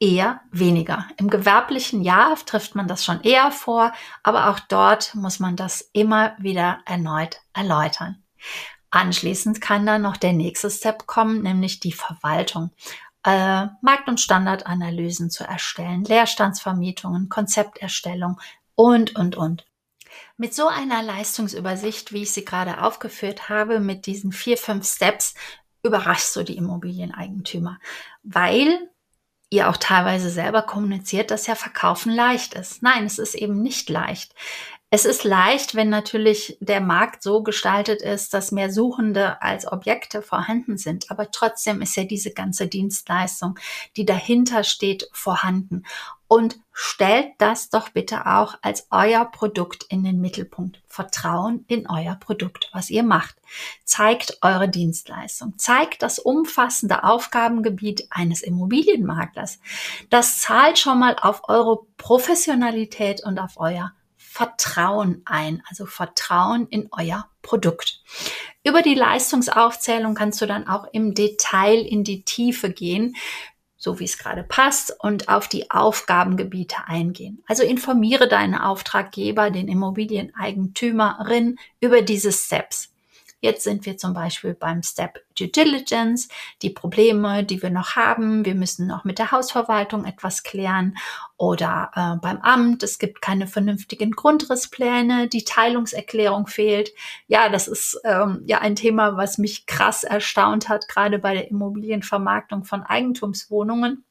eher 0.00 0.40
weniger. 0.50 1.06
Im 1.16 1.28
gewerblichen 1.28 2.02
Jahr 2.02 2.36
trifft 2.46 2.74
man 2.74 2.86
das 2.86 3.04
schon 3.04 3.20
eher 3.22 3.50
vor, 3.50 3.92
aber 4.22 4.48
auch 4.48 4.60
dort 4.60 5.14
muss 5.14 5.40
man 5.40 5.56
das 5.56 5.90
immer 5.92 6.34
wieder 6.38 6.80
erneut 6.86 7.40
erläutern. 7.52 8.22
Anschließend 8.90 9.60
kann 9.60 9.84
dann 9.84 10.02
noch 10.02 10.16
der 10.16 10.32
nächste 10.32 10.70
Step 10.70 11.06
kommen, 11.06 11.42
nämlich 11.42 11.80
die 11.80 11.92
Verwaltung. 11.92 12.70
Äh, 13.24 13.66
Markt- 13.82 14.08
und 14.08 14.20
Standardanalysen 14.20 15.30
zu 15.30 15.44
erstellen, 15.44 16.04
Leerstandsvermietungen, 16.04 17.28
Konzepterstellung 17.28 18.40
und, 18.74 19.16
und, 19.16 19.36
und. 19.36 19.66
Mit 20.36 20.54
so 20.54 20.68
einer 20.68 21.02
Leistungsübersicht, 21.02 22.12
wie 22.12 22.22
ich 22.22 22.32
sie 22.32 22.44
gerade 22.44 22.82
aufgeführt 22.82 23.48
habe, 23.48 23.80
mit 23.80 24.06
diesen 24.06 24.32
vier, 24.32 24.56
fünf 24.56 24.86
Steps, 24.86 25.34
überraschst 25.82 26.34
du 26.36 26.42
die 26.44 26.56
Immobilieneigentümer, 26.56 27.78
weil 28.22 28.88
ihr 29.50 29.68
auch 29.68 29.76
teilweise 29.76 30.30
selber 30.30 30.62
kommuniziert, 30.62 31.30
dass 31.30 31.46
ja 31.46 31.54
Verkaufen 31.54 32.12
leicht 32.12 32.54
ist. 32.54 32.82
Nein, 32.82 33.04
es 33.04 33.18
ist 33.18 33.34
eben 33.34 33.62
nicht 33.62 33.88
leicht. 33.88 34.34
Es 34.90 35.04
ist 35.04 35.22
leicht, 35.22 35.74
wenn 35.74 35.90
natürlich 35.90 36.56
der 36.60 36.80
Markt 36.80 37.22
so 37.22 37.42
gestaltet 37.42 38.00
ist, 38.00 38.32
dass 38.32 38.52
mehr 38.52 38.72
Suchende 38.72 39.42
als 39.42 39.70
Objekte 39.70 40.22
vorhanden 40.22 40.78
sind. 40.78 41.10
Aber 41.10 41.30
trotzdem 41.30 41.82
ist 41.82 41.94
ja 41.94 42.04
diese 42.04 42.32
ganze 42.32 42.68
Dienstleistung, 42.68 43.58
die 43.98 44.06
dahinter 44.06 44.64
steht, 44.64 45.06
vorhanden. 45.12 45.82
Und 46.26 46.58
stellt 46.72 47.32
das 47.36 47.68
doch 47.68 47.90
bitte 47.90 48.26
auch 48.26 48.54
als 48.62 48.86
euer 48.90 49.26
Produkt 49.26 49.84
in 49.90 50.04
den 50.04 50.22
Mittelpunkt. 50.22 50.80
Vertrauen 50.86 51.66
in 51.68 51.86
euer 51.88 52.14
Produkt, 52.14 52.70
was 52.72 52.88
ihr 52.88 53.02
macht. 53.02 53.36
Zeigt 53.84 54.38
eure 54.40 54.70
Dienstleistung. 54.70 55.58
Zeigt 55.58 56.02
das 56.02 56.18
umfassende 56.18 57.04
Aufgabengebiet 57.04 58.06
eines 58.08 58.42
Immobilienmaklers. 58.42 59.58
Das 60.08 60.38
zahlt 60.38 60.78
schon 60.78 60.98
mal 60.98 61.16
auf 61.20 61.42
eure 61.48 61.80
Professionalität 61.98 63.22
und 63.22 63.38
auf 63.38 63.58
euer 63.58 63.92
Vertrauen 64.38 65.22
ein, 65.24 65.64
also 65.68 65.84
Vertrauen 65.84 66.68
in 66.68 66.88
euer 66.92 67.28
Produkt. 67.42 68.04
Über 68.62 68.82
die 68.82 68.94
Leistungsaufzählung 68.94 70.14
kannst 70.14 70.40
du 70.40 70.46
dann 70.46 70.68
auch 70.68 70.86
im 70.92 71.12
Detail 71.12 71.80
in 71.80 72.04
die 72.04 72.22
Tiefe 72.22 72.70
gehen, 72.70 73.16
so 73.76 73.98
wie 73.98 74.04
es 74.04 74.16
gerade 74.16 74.44
passt, 74.44 74.94
und 75.00 75.28
auf 75.28 75.48
die 75.48 75.72
Aufgabengebiete 75.72 76.86
eingehen. 76.86 77.42
Also 77.48 77.64
informiere 77.64 78.28
deinen 78.28 78.54
Auftraggeber, 78.54 79.50
den 79.50 79.66
Immobilieneigentümerin 79.66 81.58
über 81.80 82.02
diese 82.02 82.30
Steps. 82.30 82.94
Jetzt 83.40 83.62
sind 83.62 83.86
wir 83.86 83.96
zum 83.96 84.14
Beispiel 84.14 84.54
beim 84.54 84.82
Step 84.82 85.24
Due 85.38 85.48
Diligence, 85.48 86.28
die 86.62 86.70
Probleme, 86.70 87.44
die 87.44 87.62
wir 87.62 87.70
noch 87.70 87.94
haben. 87.94 88.44
Wir 88.44 88.56
müssen 88.56 88.88
noch 88.88 89.04
mit 89.04 89.18
der 89.18 89.30
Hausverwaltung 89.30 90.04
etwas 90.04 90.42
klären 90.42 90.98
oder 91.36 91.90
äh, 91.94 92.20
beim 92.20 92.38
Amt. 92.38 92.82
Es 92.82 92.98
gibt 92.98 93.22
keine 93.22 93.46
vernünftigen 93.46 94.10
Grundrisspläne, 94.10 95.28
die 95.28 95.44
Teilungserklärung 95.44 96.48
fehlt. 96.48 96.90
Ja, 97.28 97.48
das 97.48 97.68
ist 97.68 98.00
ähm, 98.04 98.42
ja 98.44 98.58
ein 98.58 98.74
Thema, 98.74 99.16
was 99.16 99.38
mich 99.38 99.66
krass 99.66 100.02
erstaunt 100.02 100.68
hat, 100.68 100.88
gerade 100.88 101.20
bei 101.20 101.34
der 101.34 101.48
Immobilienvermarktung 101.48 102.64
von 102.64 102.82
Eigentumswohnungen 102.82 104.04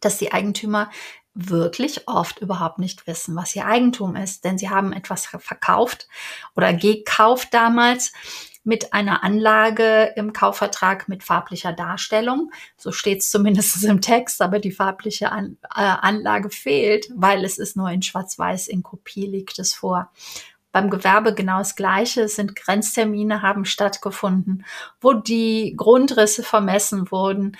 dass 0.00 0.18
die 0.18 0.32
Eigentümer 0.32 0.90
wirklich 1.34 2.08
oft 2.08 2.40
überhaupt 2.40 2.78
nicht 2.78 3.06
wissen, 3.06 3.34
was 3.36 3.56
ihr 3.56 3.66
Eigentum 3.66 4.16
ist, 4.16 4.44
denn 4.44 4.58
sie 4.58 4.70
haben 4.70 4.92
etwas 4.92 5.26
verkauft 5.26 6.08
oder 6.54 6.72
gekauft 6.74 7.48
damals 7.52 8.12
mit 8.64 8.92
einer 8.92 9.24
Anlage 9.24 10.12
im 10.14 10.32
Kaufvertrag 10.32 11.08
mit 11.08 11.24
farblicher 11.24 11.72
Darstellung. 11.72 12.52
So 12.76 12.92
steht 12.92 13.20
es 13.20 13.30
zumindest 13.30 13.82
im 13.84 14.00
Text, 14.00 14.40
aber 14.40 14.58
die 14.58 14.70
farbliche 14.70 15.32
An 15.32 15.58
äh, 15.74 15.80
Anlage 15.80 16.50
fehlt, 16.50 17.06
weil 17.14 17.44
es 17.44 17.58
ist 17.58 17.76
nur 17.76 17.90
in 17.90 18.02
Schwarz-Weiß, 18.02 18.68
in 18.68 18.82
Kopie 18.82 19.26
liegt 19.26 19.58
es 19.58 19.74
vor. 19.74 20.10
Beim 20.70 20.90
Gewerbe 20.90 21.34
genau 21.34 21.58
das 21.58 21.76
Gleiche, 21.76 22.22
es 22.22 22.36
sind 22.36 22.56
Grenztermine 22.56 23.42
haben 23.42 23.64
stattgefunden, 23.64 24.64
wo 25.00 25.12
die 25.12 25.74
Grundrisse 25.76 26.42
vermessen 26.42 27.10
wurden, 27.10 27.58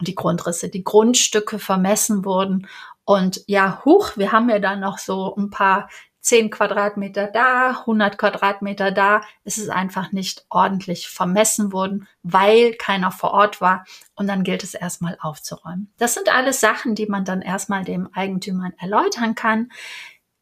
die 0.00 0.14
Grundrisse, 0.14 0.68
die 0.68 0.84
Grundstücke 0.84 1.58
vermessen 1.58 2.24
wurden 2.24 2.68
und 3.04 3.42
ja, 3.46 3.82
huch, 3.84 4.16
wir 4.16 4.32
haben 4.32 4.48
ja 4.48 4.58
dann 4.58 4.80
noch 4.80 4.98
so 4.98 5.34
ein 5.36 5.50
paar 5.50 5.88
10 6.22 6.50
Quadratmeter 6.50 7.26
da, 7.26 7.80
100 7.80 8.16
Quadratmeter 8.16 8.92
da. 8.92 9.22
Es 9.44 9.58
ist 9.58 9.70
einfach 9.70 10.12
nicht 10.12 10.46
ordentlich 10.48 11.08
vermessen 11.08 11.72
worden, 11.72 12.06
weil 12.22 12.74
keiner 12.74 13.10
vor 13.10 13.32
Ort 13.32 13.60
war. 13.60 13.84
Und 14.14 14.28
dann 14.28 14.44
gilt 14.44 14.62
es 14.62 14.74
erstmal 14.74 15.18
aufzuräumen. 15.20 15.92
Das 15.98 16.14
sind 16.14 16.32
alles 16.32 16.60
Sachen, 16.60 16.94
die 16.94 17.06
man 17.06 17.24
dann 17.24 17.42
erstmal 17.42 17.84
dem 17.84 18.08
Eigentümer 18.14 18.70
erläutern 18.78 19.34
kann, 19.34 19.72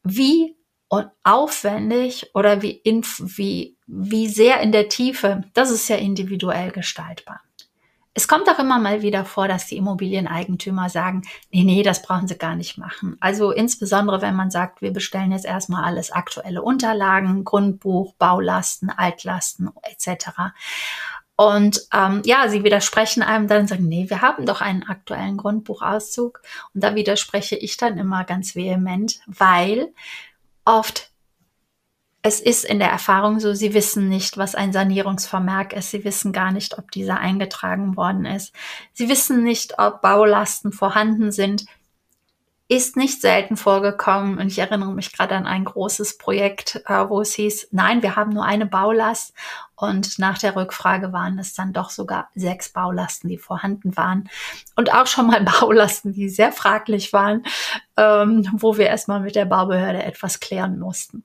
wie 0.02 0.56
aufwendig 1.22 2.30
oder 2.34 2.62
wie, 2.62 2.82
wie, 2.84 3.78
wie 3.86 4.28
sehr 4.28 4.60
in 4.60 4.72
der 4.72 4.88
Tiefe. 4.88 5.44
Das 5.54 5.70
ist 5.70 5.88
ja 5.88 5.96
individuell 5.96 6.72
gestaltbar. 6.72 7.40
Es 8.12 8.26
kommt 8.26 8.48
auch 8.48 8.58
immer 8.58 8.80
mal 8.80 9.02
wieder 9.02 9.24
vor, 9.24 9.46
dass 9.46 9.66
die 9.66 9.76
Immobilieneigentümer 9.76 10.88
sagen, 10.88 11.22
nee, 11.52 11.62
nee, 11.62 11.82
das 11.84 12.02
brauchen 12.02 12.26
sie 12.26 12.36
gar 12.36 12.56
nicht 12.56 12.76
machen. 12.76 13.16
Also 13.20 13.52
insbesondere, 13.52 14.20
wenn 14.20 14.34
man 14.34 14.50
sagt, 14.50 14.82
wir 14.82 14.92
bestellen 14.92 15.30
jetzt 15.30 15.46
erstmal 15.46 15.84
alles 15.84 16.10
aktuelle 16.10 16.62
Unterlagen, 16.62 17.44
Grundbuch, 17.44 18.14
Baulasten, 18.14 18.90
Altlasten 18.90 19.70
etc. 19.82 20.30
Und 21.36 21.86
ähm, 21.94 22.20
ja, 22.26 22.48
sie 22.48 22.64
widersprechen 22.64 23.22
einem 23.22 23.48
dann 23.48 23.66
sagen, 23.66 23.88
nee, 23.88 24.10
wir 24.10 24.20
haben 24.20 24.44
doch 24.44 24.60
einen 24.60 24.82
aktuellen 24.82 25.38
Grundbuchauszug. 25.38 26.42
Und 26.74 26.84
da 26.84 26.94
widerspreche 26.94 27.56
ich 27.56 27.78
dann 27.78 27.96
immer 27.96 28.24
ganz 28.24 28.54
vehement, 28.54 29.20
weil 29.26 29.94
oft 30.66 31.09
es 32.22 32.40
ist 32.40 32.64
in 32.64 32.78
der 32.78 32.90
Erfahrung 32.90 33.40
so, 33.40 33.54
sie 33.54 33.72
wissen 33.72 34.08
nicht, 34.08 34.36
was 34.36 34.54
ein 34.54 34.72
Sanierungsvermerk 34.72 35.72
ist. 35.72 35.90
Sie 35.90 36.04
wissen 36.04 36.32
gar 36.32 36.52
nicht, 36.52 36.78
ob 36.78 36.90
dieser 36.90 37.18
eingetragen 37.18 37.96
worden 37.96 38.26
ist. 38.26 38.54
Sie 38.92 39.08
wissen 39.08 39.42
nicht, 39.42 39.78
ob 39.78 40.02
Baulasten 40.02 40.72
vorhanden 40.72 41.32
sind 41.32 41.64
ist 42.70 42.96
nicht 42.96 43.20
selten 43.20 43.56
vorgekommen. 43.56 44.38
Und 44.38 44.46
ich 44.46 44.60
erinnere 44.60 44.92
mich 44.92 45.12
gerade 45.12 45.34
an 45.34 45.48
ein 45.48 45.64
großes 45.64 46.18
Projekt, 46.18 46.80
äh, 46.86 47.08
wo 47.08 47.20
es 47.20 47.34
hieß, 47.34 47.70
nein, 47.72 48.00
wir 48.02 48.14
haben 48.14 48.30
nur 48.30 48.44
eine 48.44 48.64
Baulast. 48.64 49.34
Und 49.74 50.20
nach 50.20 50.38
der 50.38 50.54
Rückfrage 50.54 51.12
waren 51.12 51.40
es 51.40 51.52
dann 51.52 51.72
doch 51.72 51.90
sogar 51.90 52.28
sechs 52.36 52.68
Baulasten, 52.68 53.28
die 53.28 53.38
vorhanden 53.38 53.96
waren. 53.96 54.30
Und 54.76 54.94
auch 54.94 55.08
schon 55.08 55.26
mal 55.26 55.44
Baulasten, 55.60 56.12
die 56.12 56.28
sehr 56.28 56.52
fraglich 56.52 57.12
waren, 57.12 57.42
ähm, 57.96 58.48
wo 58.52 58.78
wir 58.78 58.86
erstmal 58.86 59.18
mit 59.18 59.34
der 59.34 59.46
Baubehörde 59.46 60.04
etwas 60.04 60.38
klären 60.38 60.78
mussten. 60.78 61.24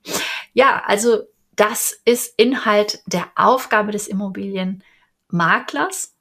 Ja, 0.52 0.82
also 0.84 1.28
das 1.54 1.96
ist 2.04 2.34
Inhalt 2.36 3.02
der 3.06 3.28
Aufgabe 3.36 3.92
des 3.92 4.08
Immobilienmaklers 4.08 6.15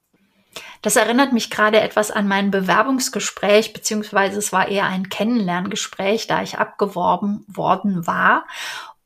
das 0.81 0.95
erinnert 0.95 1.33
mich 1.33 1.49
gerade 1.49 1.79
etwas 1.79 2.11
an 2.11 2.27
mein 2.27 2.51
Bewerbungsgespräch, 2.51 3.73
beziehungsweise 3.73 4.39
es 4.39 4.53
war 4.53 4.67
eher 4.67 4.85
ein 4.85 5.09
Kennenlerngespräch, 5.09 6.27
da 6.27 6.41
ich 6.41 6.57
abgeworben 6.57 7.45
worden 7.47 8.07
war. 8.07 8.45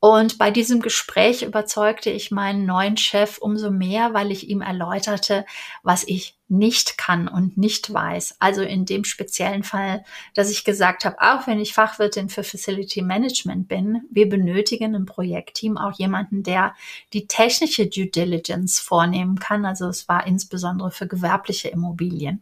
Und 0.02 0.38
bei 0.38 0.50
diesem 0.50 0.82
Gespräch 0.82 1.42
überzeugte 1.42 2.10
ich 2.10 2.32
meinen 2.32 2.66
neuen 2.66 2.96
Chef 2.96 3.38
umso 3.38 3.70
mehr, 3.70 4.14
weil 4.14 4.32
ich 4.32 4.50
ihm 4.50 4.62
erläuterte, 4.62 5.46
was 5.84 6.06
ich 6.08 6.38
nicht 6.48 6.98
kann 6.98 7.28
und 7.28 7.58
nicht 7.58 7.94
weiß. 7.94 8.38
Also 8.40 8.62
in 8.62 8.86
dem 8.86 9.04
speziellen 9.04 9.64
Fall, 9.64 10.06
dass 10.34 10.50
ich 10.50 10.64
gesagt 10.64 11.04
habe, 11.04 11.18
auch 11.20 11.48
wenn 11.48 11.60
ich 11.60 11.74
Fachwirtin 11.74 12.30
für 12.30 12.44
Facility 12.44 13.02
Management 13.02 13.68
bin, 13.68 14.04
wir 14.10 14.30
benötigen 14.30 14.96
im 14.96 15.06
Projektteam 15.06 15.78
auch 15.78 16.00
jemanden, 16.00 16.44
der 16.44 16.76
die 17.12 17.28
technische 17.28 17.88
Due 17.88 18.08
Diligence 18.08 18.80
vornehmen 18.80 19.38
kann. 19.38 19.66
Also 19.66 19.88
es 19.88 20.08
war 20.08 20.26
insbesondere 20.26 20.92
für 20.92 21.08
gewerbliche 21.08 21.68
Immobilien. 21.68 22.42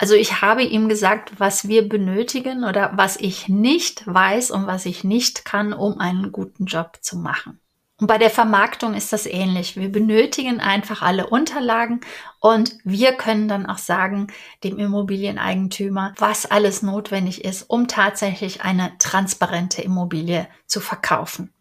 Also 0.00 0.14
ich 0.14 0.40
habe 0.40 0.62
ihm 0.62 0.88
gesagt, 0.88 1.32
was 1.36 1.68
wir 1.68 1.86
benötigen 1.86 2.64
oder 2.64 2.92
was 2.94 3.18
ich 3.18 3.50
nicht 3.50 4.02
weiß 4.06 4.50
und 4.50 4.66
was 4.66 4.86
ich 4.86 5.04
nicht 5.04 5.44
kann, 5.44 5.74
um 5.74 5.98
einen 6.00 6.32
guten 6.32 6.64
Job 6.64 6.96
zu 7.02 7.18
machen. 7.18 7.60
Und 7.98 8.06
bei 8.06 8.16
der 8.16 8.30
Vermarktung 8.30 8.94
ist 8.94 9.12
das 9.12 9.26
ähnlich. 9.26 9.76
Wir 9.76 9.92
benötigen 9.92 10.58
einfach 10.58 11.02
alle 11.02 11.26
Unterlagen 11.26 12.00
und 12.40 12.78
wir 12.82 13.12
können 13.12 13.46
dann 13.46 13.66
auch 13.66 13.76
sagen 13.76 14.28
dem 14.64 14.78
Immobilieneigentümer, 14.78 16.14
was 16.16 16.50
alles 16.50 16.80
notwendig 16.80 17.44
ist, 17.44 17.68
um 17.68 17.86
tatsächlich 17.86 18.62
eine 18.62 18.92
transparente 18.98 19.82
Immobilie 19.82 20.48
zu 20.66 20.80
verkaufen. 20.80 21.52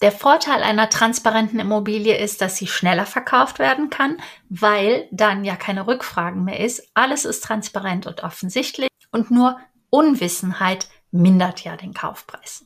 Der 0.00 0.12
Vorteil 0.12 0.62
einer 0.62 0.88
transparenten 0.88 1.60
Immobilie 1.60 2.16
ist, 2.16 2.40
dass 2.40 2.56
sie 2.56 2.66
schneller 2.66 3.04
verkauft 3.04 3.58
werden 3.58 3.90
kann, 3.90 4.16
weil 4.48 5.08
dann 5.10 5.44
ja 5.44 5.56
keine 5.56 5.86
Rückfragen 5.86 6.42
mehr 6.44 6.60
ist. 6.60 6.90
Alles 6.94 7.26
ist 7.26 7.44
transparent 7.44 8.06
und 8.06 8.22
offensichtlich 8.22 8.88
und 9.12 9.30
nur 9.30 9.58
Unwissenheit 9.90 10.88
mindert 11.10 11.64
ja 11.64 11.76
den 11.76 11.92
Kaufpreis. 11.92 12.64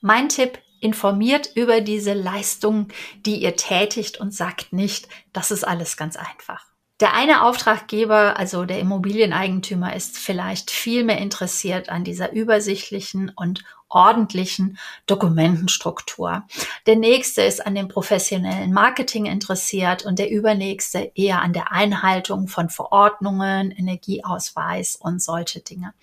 Mein 0.00 0.28
Tipp, 0.28 0.58
informiert 0.80 1.50
über 1.54 1.80
diese 1.80 2.12
Leistung, 2.12 2.88
die 3.26 3.42
ihr 3.42 3.56
tätigt 3.56 4.20
und 4.20 4.32
sagt 4.32 4.72
nicht, 4.72 5.08
das 5.32 5.50
ist 5.50 5.64
alles 5.64 5.96
ganz 5.96 6.16
einfach. 6.16 6.67
Der 7.00 7.14
eine 7.14 7.44
Auftraggeber, 7.44 8.36
also 8.38 8.64
der 8.64 8.80
Immobilieneigentümer, 8.80 9.94
ist 9.94 10.18
vielleicht 10.18 10.70
viel 10.70 11.04
mehr 11.04 11.18
interessiert 11.18 11.90
an 11.90 12.02
dieser 12.02 12.32
übersichtlichen 12.32 13.30
und 13.36 13.62
ordentlichen 13.88 14.78
Dokumentenstruktur. 15.06 16.42
Der 16.86 16.96
nächste 16.96 17.42
ist 17.42 17.64
an 17.64 17.74
dem 17.74 17.88
professionellen 17.88 18.72
Marketing 18.72 19.26
interessiert 19.26 20.04
und 20.04 20.18
der 20.18 20.30
übernächste 20.30 21.12
eher 21.14 21.40
an 21.40 21.52
der 21.52 21.72
Einhaltung 21.72 22.48
von 22.48 22.68
Verordnungen, 22.68 23.70
Energieausweis 23.70 24.96
und 24.96 25.22
solche 25.22 25.60
Dinge. 25.60 25.94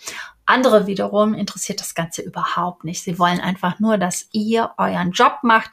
Andere 0.45 0.87
wiederum 0.87 1.33
interessiert 1.33 1.79
das 1.79 1.93
Ganze 1.93 2.21
überhaupt 2.21 2.85
nicht. 2.85 3.03
Sie 3.03 3.19
wollen 3.19 3.39
einfach 3.39 3.79
nur, 3.79 3.97
dass 3.97 4.29
ihr 4.31 4.71
euren 4.77 5.11
Job 5.11 5.39
macht 5.43 5.71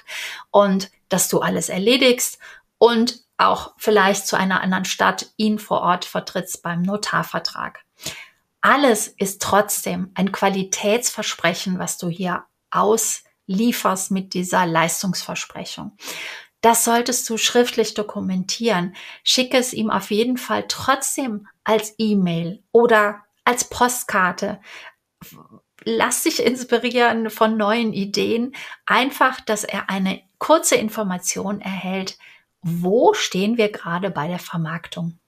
und 0.51 0.91
dass 1.09 1.29
du 1.29 1.41
alles 1.41 1.69
erledigst 1.69 2.39
und 2.79 3.23
auch 3.43 3.75
vielleicht 3.77 4.27
zu 4.27 4.37
einer 4.37 4.61
anderen 4.63 4.85
Stadt 4.85 5.27
ihn 5.37 5.59
vor 5.59 5.81
Ort 5.81 6.05
vertrittst 6.05 6.63
beim 6.63 6.83
Notarvertrag. 6.83 7.85
Alles 8.61 9.09
ist 9.09 9.43
trotzdem 9.43 10.11
ein 10.15 10.33
Qualitätsversprechen, 10.33 11.79
was 11.79 11.99
du 11.99 12.09
hier 12.09 12.45
auslieferst 12.71 14.11
mit 14.11 14.35
dieser 14.35 14.67
Leistungsversprechung. 14.67 15.97
Das 16.61 16.85
solltest 16.85 17.29
du 17.29 17.39
schriftlich 17.39 17.95
dokumentieren. 17.95 18.95
Schick 19.25 19.53
es 19.53 19.73
ihm 19.73 19.91
auf 19.91 20.13
jeden 20.13 20.39
Fall 20.39 20.65
trotzdem 20.69 21.49
als 21.65 21.95
E-Mail 21.99 22.63
oder 22.71 23.23
als 23.45 23.65
Postkarte. 23.65 24.61
Lass 25.85 26.23
dich 26.23 26.41
inspirieren 26.45 27.31
von 27.31 27.57
neuen 27.57 27.93
Ideen. 27.93 28.55
Einfach, 28.87 29.41
dass 29.41 29.65
er 29.65 29.91
eine 29.91 30.23
kurze 30.39 30.77
Information 30.77 31.61
erhält, 31.61 32.17
wo 32.63 33.13
stehen 33.13 33.57
wir 33.57 33.71
gerade 33.71 34.11
bei 34.11 34.29
der 34.29 34.39
Vermarktung? 34.39 35.19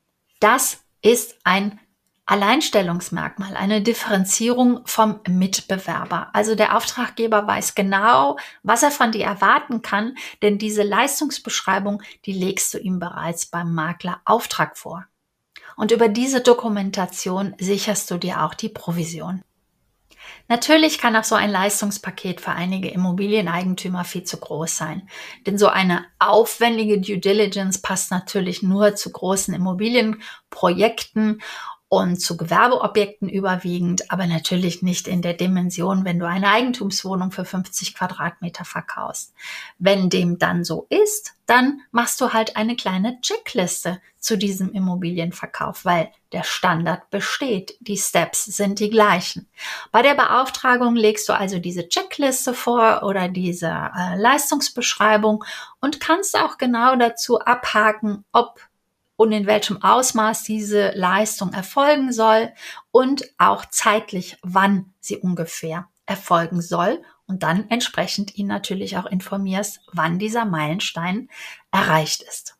Das 0.40 0.84
ist 1.02 1.36
ein 1.44 1.80
Alleinstellungsmerkmal, 2.26 3.54
eine 3.54 3.82
Differenzierung 3.82 4.80
vom 4.86 5.20
Mitbewerber. 5.28 6.30
Also 6.32 6.54
der 6.54 6.74
Auftraggeber 6.76 7.46
weiß 7.46 7.74
genau, 7.74 8.38
was 8.62 8.82
er 8.82 8.90
von 8.90 9.12
dir 9.12 9.26
erwarten 9.26 9.82
kann, 9.82 10.16
denn 10.40 10.56
diese 10.56 10.82
Leistungsbeschreibung, 10.82 12.02
die 12.24 12.32
legst 12.32 12.72
du 12.72 12.78
ihm 12.78 12.98
bereits 12.98 13.46
beim 13.46 13.74
Makler 13.74 14.22
Auftrag 14.24 14.78
vor. 14.78 15.04
Und 15.76 15.90
über 15.90 16.08
diese 16.08 16.40
Dokumentation 16.40 17.54
sicherst 17.58 18.10
du 18.10 18.16
dir 18.16 18.42
auch 18.42 18.54
die 18.54 18.68
Provision. 18.70 19.42
Natürlich 20.48 20.98
kann 20.98 21.16
auch 21.16 21.24
so 21.24 21.34
ein 21.34 21.50
Leistungspaket 21.50 22.40
für 22.40 22.52
einige 22.52 22.88
Immobilieneigentümer 22.88 24.04
viel 24.04 24.24
zu 24.24 24.38
groß 24.38 24.76
sein. 24.76 25.08
Denn 25.46 25.58
so 25.58 25.68
eine 25.68 26.04
aufwendige 26.18 27.00
Due 27.00 27.18
Diligence 27.18 27.80
passt 27.80 28.10
natürlich 28.10 28.62
nur 28.62 28.94
zu 28.94 29.10
großen 29.10 29.54
Immobilienprojekten 29.54 31.40
und 31.88 32.16
zu 32.20 32.36
Gewerbeobjekten 32.36 33.28
überwiegend, 33.28 34.10
aber 34.10 34.26
natürlich 34.26 34.82
nicht 34.82 35.06
in 35.06 35.22
der 35.22 35.34
Dimension, 35.34 36.04
wenn 36.04 36.18
du 36.18 36.26
eine 36.26 36.48
Eigentumswohnung 36.48 37.30
für 37.30 37.44
50 37.44 37.94
Quadratmeter 37.94 38.64
verkaufst. 38.64 39.32
Wenn 39.78 40.10
dem 40.10 40.38
dann 40.38 40.64
so 40.64 40.86
ist, 40.88 41.34
dann 41.46 41.82
machst 41.92 42.20
du 42.20 42.32
halt 42.32 42.56
eine 42.56 42.74
kleine 42.74 43.20
Checkliste 43.20 44.00
zu 44.18 44.38
diesem 44.38 44.72
Immobilienverkauf, 44.72 45.84
weil 45.84 46.10
der 46.32 46.42
Standard 46.42 47.10
besteht. 47.10 47.76
Die 47.80 47.98
Steps 47.98 48.46
sind 48.46 48.80
die 48.80 48.90
gleichen. 48.90 49.46
Bei 49.92 50.00
der 50.02 50.14
Beauftragung 50.14 50.96
legst 50.96 51.28
du 51.28 51.34
also 51.34 51.58
diese 51.58 51.88
Checkliste 51.88 52.54
vor 52.54 53.02
oder 53.04 53.28
diese 53.28 53.68
äh, 53.68 54.16
Leistungsbeschreibung 54.16 55.44
und 55.80 56.00
kannst 56.00 56.36
auch 56.36 56.56
genau 56.56 56.96
dazu 56.96 57.38
abhaken, 57.40 58.24
ob 58.32 58.58
und 59.16 59.32
in 59.32 59.46
welchem 59.46 59.82
Ausmaß 59.82 60.42
diese 60.42 60.90
Leistung 60.92 61.52
erfolgen 61.52 62.12
soll 62.12 62.52
und 62.90 63.24
auch 63.38 63.64
zeitlich, 63.66 64.36
wann 64.42 64.92
sie 65.00 65.16
ungefähr 65.16 65.88
erfolgen 66.06 66.60
soll 66.60 67.02
und 67.26 67.42
dann 67.42 67.70
entsprechend 67.70 68.36
ihn 68.36 68.46
natürlich 68.46 68.98
auch 68.98 69.06
informierst, 69.06 69.80
wann 69.92 70.18
dieser 70.18 70.44
Meilenstein 70.44 71.28
erreicht 71.70 72.22
ist. 72.22 72.56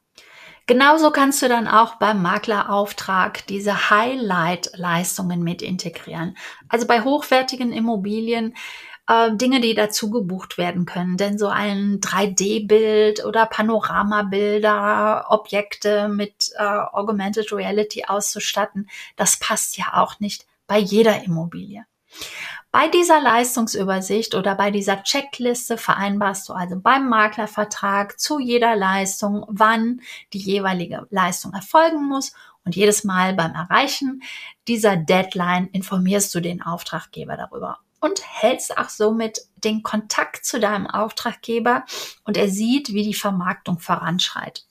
Genauso 0.67 1.11
kannst 1.11 1.43
du 1.43 1.49
dann 1.49 1.69
auch 1.69 1.97
beim 1.97 2.23
Maklerauftrag 2.23 3.47
diese 3.49 3.91
Highlight-Leistungen 3.91 5.43
mit 5.43 5.61
integrieren. 5.61 6.39
Also 6.71 6.87
bei 6.87 7.03
hochwertigen 7.03 7.71
Immobilien 7.71 8.55
äh, 9.07 9.35
Dinge, 9.37 9.61
die 9.61 9.75
dazu 9.75 10.11
gebucht 10.11 10.59
werden 10.59 10.87
können. 10.87 11.17
Denn 11.17 11.39
so 11.39 11.49
ein 11.49 12.01
3D-Bild 12.01 13.25
oder 13.25 13.47
Panoramabilder, 13.47 15.27
Objekte 15.29 16.09
mit 16.09 16.53
äh, 16.57 16.63
Augmented 16.63 17.53
Reality 17.53 18.05
auszustatten, 18.07 18.89
das 19.17 19.39
passt 19.39 19.77
ja 19.77 19.87
auch 19.95 20.21
nicht 20.21 20.47
bei 20.67 20.79
jeder 20.79 21.23
Immobilie. 21.25 21.85
Bei 22.71 22.89
dieser 22.89 23.21
Leistungsübersicht 23.21 24.35
oder 24.35 24.57
bei 24.57 24.73
dieser 24.73 25.03
Checkliste 25.05 25.79
vereinbarst 25.79 26.49
du 26.49 26.55
also 26.55 26.81
beim 26.81 27.09
Maklervertrag 27.09 28.19
zu 28.19 28.41
jeder 28.41 28.75
Leistung, 28.75 29.45
wann 29.49 30.01
die 30.33 30.39
jeweilige 30.39 31.07
Leistung 31.11 31.53
erfolgen 31.53 32.09
muss 32.09 32.33
und 32.65 32.75
jedes 32.75 33.05
Mal 33.05 33.35
beim 33.35 33.55
Erreichen 33.55 34.23
dieser 34.67 34.97
Deadline 34.97 35.69
informierst 35.69 36.35
du 36.35 36.41
den 36.41 36.63
Auftraggeber 36.63 37.37
darüber 37.37 37.79
und 38.05 38.21
hältst 38.23 38.77
auch 38.77 38.91
somit 38.91 39.41
den 39.57 39.83
Kontakt 39.83 40.45
zu 40.45 40.61
deinem 40.61 40.87
Auftraggeber 40.87 41.87
und 42.25 42.37
er 42.37 42.51
sieht, 42.51 42.93
wie 42.93 43.03
die 43.03 43.15
Vermarktung 43.15 43.79
voranschreitet. 43.79 44.67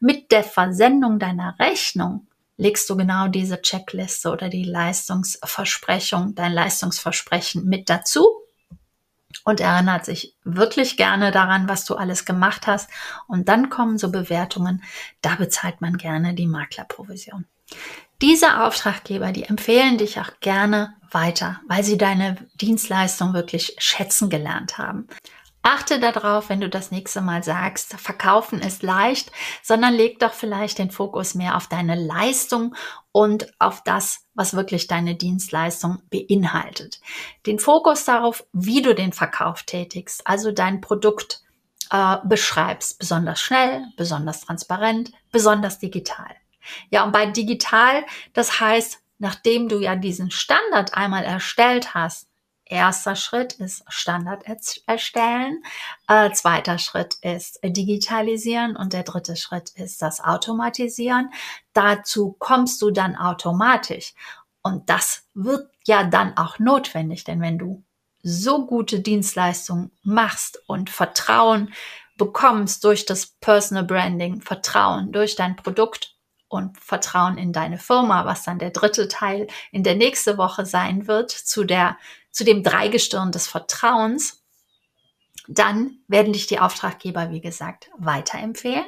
Mit 0.00 0.32
der 0.32 0.42
Versendung 0.42 1.20
deiner 1.20 1.56
Rechnung 1.60 2.26
legst 2.56 2.90
du 2.90 2.96
genau 2.96 3.28
diese 3.28 3.62
Checkliste 3.62 4.28
oder 4.28 4.48
die 4.48 4.64
Leistungsversprechung, 4.64 6.34
dein 6.34 6.52
Leistungsversprechen 6.52 7.64
mit 7.64 7.88
dazu 7.88 8.26
und 9.44 9.60
erinnert 9.60 10.04
sich 10.04 10.34
wirklich 10.42 10.96
gerne 10.96 11.30
daran, 11.30 11.68
was 11.68 11.84
du 11.84 11.94
alles 11.94 12.24
gemacht 12.24 12.66
hast. 12.66 12.90
Und 13.28 13.48
dann 13.48 13.70
kommen 13.70 13.98
so 13.98 14.10
Bewertungen, 14.10 14.82
da 15.20 15.36
bezahlt 15.36 15.80
man 15.80 15.96
gerne 15.96 16.34
die 16.34 16.48
Maklerprovision. 16.48 17.44
Diese 18.22 18.62
Auftraggeber, 18.62 19.32
die 19.32 19.44
empfehlen 19.44 19.98
dich 19.98 20.20
auch 20.20 20.30
gerne 20.40 20.94
weiter, 21.10 21.60
weil 21.68 21.84
sie 21.84 21.98
deine 21.98 22.36
Dienstleistung 22.60 23.34
wirklich 23.34 23.76
schätzen 23.78 24.30
gelernt 24.30 24.78
haben. 24.78 25.08
Achte 25.66 25.98
darauf, 25.98 26.50
wenn 26.50 26.60
du 26.60 26.68
das 26.68 26.90
nächste 26.90 27.22
Mal 27.22 27.42
sagst, 27.42 27.94
verkaufen 27.94 28.60
ist 28.60 28.82
leicht, 28.82 29.32
sondern 29.62 29.94
leg 29.94 30.18
doch 30.18 30.34
vielleicht 30.34 30.78
den 30.78 30.90
Fokus 30.90 31.34
mehr 31.34 31.56
auf 31.56 31.68
deine 31.68 31.94
Leistung 31.94 32.74
und 33.12 33.46
auf 33.58 33.82
das, 33.82 34.26
was 34.34 34.54
wirklich 34.54 34.88
deine 34.88 35.14
Dienstleistung 35.14 36.02
beinhaltet. 36.10 37.00
Den 37.46 37.58
Fokus 37.58 38.04
darauf, 38.04 38.44
wie 38.52 38.82
du 38.82 38.94
den 38.94 39.14
Verkauf 39.14 39.62
tätigst, 39.62 40.26
also 40.26 40.52
dein 40.52 40.82
Produkt 40.82 41.40
äh, 41.90 42.18
beschreibst, 42.24 42.98
besonders 42.98 43.40
schnell, 43.40 43.86
besonders 43.96 44.42
transparent, 44.42 45.12
besonders 45.32 45.78
digital. 45.78 46.36
Ja, 46.90 47.04
und 47.04 47.12
bei 47.12 47.26
digital, 47.26 48.04
das 48.32 48.60
heißt, 48.60 49.00
nachdem 49.18 49.68
du 49.68 49.78
ja 49.80 49.96
diesen 49.96 50.30
Standard 50.30 50.94
einmal 50.94 51.24
erstellt 51.24 51.94
hast, 51.94 52.28
erster 52.64 53.14
Schritt 53.16 53.54
ist 53.54 53.84
Standard 53.88 54.44
erstellen, 54.86 55.62
äh, 56.08 56.30
zweiter 56.32 56.78
Schritt 56.78 57.14
ist 57.22 57.60
digitalisieren 57.62 58.76
und 58.76 58.92
der 58.92 59.02
dritte 59.02 59.36
Schritt 59.36 59.70
ist 59.70 60.02
das 60.02 60.20
Automatisieren. 60.20 61.30
Dazu 61.72 62.36
kommst 62.38 62.80
du 62.82 62.90
dann 62.90 63.16
automatisch. 63.16 64.14
Und 64.62 64.88
das 64.88 65.26
wird 65.34 65.70
ja 65.86 66.04
dann 66.04 66.36
auch 66.38 66.58
notwendig, 66.58 67.24
denn 67.24 67.40
wenn 67.40 67.58
du 67.58 67.84
so 68.22 68.66
gute 68.66 69.00
Dienstleistungen 69.00 69.90
machst 70.02 70.58
und 70.66 70.88
Vertrauen 70.88 71.74
bekommst 72.16 72.82
durch 72.84 73.04
das 73.04 73.26
Personal 73.26 73.84
Branding, 73.84 74.40
Vertrauen 74.40 75.12
durch 75.12 75.36
dein 75.36 75.56
Produkt 75.56 76.13
und 76.54 76.78
Vertrauen 76.78 77.38
in 77.38 77.52
deine 77.52 77.78
Firma, 77.78 78.24
was 78.24 78.44
dann 78.44 78.58
der 78.58 78.70
dritte 78.70 79.08
Teil 79.08 79.46
in 79.72 79.82
der 79.82 79.94
nächste 79.94 80.38
Woche 80.38 80.64
sein 80.66 81.06
wird, 81.06 81.30
zu 81.30 81.64
der, 81.64 81.98
zu 82.30 82.44
dem 82.44 82.62
Dreigestirn 82.62 83.32
des 83.32 83.46
Vertrauens, 83.46 84.42
dann 85.48 85.98
werden 86.08 86.32
dich 86.32 86.46
die 86.46 86.58
Auftraggeber, 86.58 87.30
wie 87.30 87.40
gesagt, 87.40 87.90
weiterempfehlen. 87.98 88.86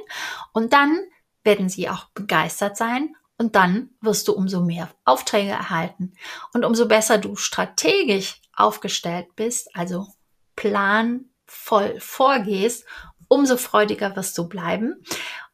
Und 0.53 0.73
dann 0.73 0.99
werden 1.45 1.69
sie 1.69 1.89
auch 1.89 2.07
begeistert 2.15 2.77
sein 2.77 3.15
und 3.39 3.55
dann 3.55 3.91
wirst 4.01 4.29
du 4.29 4.33
umso 4.33 4.61
mehr 4.61 4.89
Aufträge 5.05 5.51
erhalten. 5.51 6.15
Und 6.53 6.65
umso 6.65 6.89
besser 6.89 7.19
du 7.19 7.37
strategisch 7.37 8.41
aufgestellt 8.55 9.37
bist, 9.37 9.75
also 9.77 10.09
planvoll 10.57 12.01
vorgehst, 12.01 12.87
umso 13.29 13.57
freudiger 13.57 14.17
wirst 14.17 14.39
du 14.39 14.49
bleiben. 14.49 15.05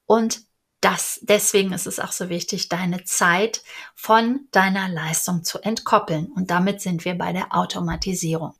Und 0.06 0.42
das, 0.82 1.20
deswegen 1.22 1.72
ist 1.72 1.86
es 1.86 2.00
auch 2.00 2.12
so 2.12 2.28
wichtig, 2.28 2.68
deine 2.68 3.04
Zeit 3.04 3.62
von 3.94 4.48
deiner 4.50 4.88
Leistung 4.88 5.44
zu 5.44 5.60
entkoppeln. 5.60 6.26
Und 6.26 6.50
damit 6.50 6.80
sind 6.80 7.04
wir 7.04 7.14
bei 7.14 7.32
der 7.32 7.54
Automatisierung. 7.54 8.54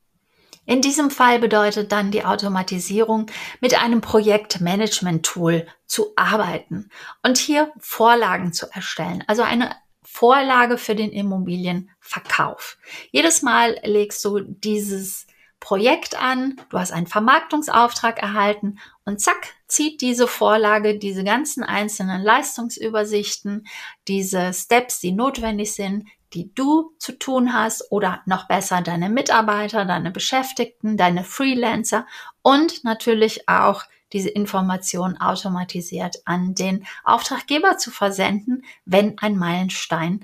In 0.65 0.81
diesem 0.81 1.11
Fall 1.11 1.39
bedeutet 1.39 1.91
dann 1.91 2.11
die 2.11 2.23
Automatisierung, 2.23 3.25
mit 3.59 3.79
einem 3.81 3.99
Projektmanagement-Tool 3.99 5.67
zu 5.85 6.13
arbeiten 6.15 6.89
und 7.21 7.37
hier 7.37 7.73
Vorlagen 7.79 8.53
zu 8.53 8.67
erstellen. 8.71 9.25
Also 9.27 9.43
eine 9.43 9.75
Vorlage 10.03 10.77
für 10.77 10.95
den 10.95 11.11
Immobilienverkauf. 11.11 12.77
Jedes 13.11 13.41
Mal 13.41 13.77
legst 13.83 14.23
du 14.23 14.39
dieses 14.39 15.27
Projekt 15.59 16.17
an, 16.17 16.61
du 16.69 16.79
hast 16.79 16.91
einen 16.91 17.07
Vermarktungsauftrag 17.07 18.21
erhalten 18.21 18.79
und 19.05 19.19
zack, 19.19 19.55
zieht 19.73 20.01
diese 20.01 20.27
Vorlage 20.27 20.99
diese 20.99 21.23
ganzen 21.23 21.63
einzelnen 21.63 22.21
Leistungsübersichten, 22.21 23.67
diese 24.07 24.53
Steps, 24.53 24.99
die 24.99 25.11
notwendig 25.11 25.73
sind, 25.73 26.07
die 26.33 26.53
du 26.53 26.93
zu 26.99 27.13
tun 27.13 27.53
hast 27.53 27.91
oder 27.91 28.21
noch 28.25 28.47
besser 28.47 28.81
deine 28.81 29.09
Mitarbeiter, 29.09 29.85
deine 29.85 30.11
Beschäftigten, 30.11 30.95
deine 30.95 31.23
Freelancer 31.23 32.05
und 32.43 32.83
natürlich 32.83 33.49
auch 33.49 33.83
diese 34.13 34.29
Information 34.29 35.17
automatisiert 35.17 36.17
an 36.25 36.53
den 36.53 36.85
Auftraggeber 37.03 37.77
zu 37.77 37.89
versenden, 37.89 38.63
wenn 38.85 39.17
ein 39.17 39.35
Meilenstein 39.35 40.23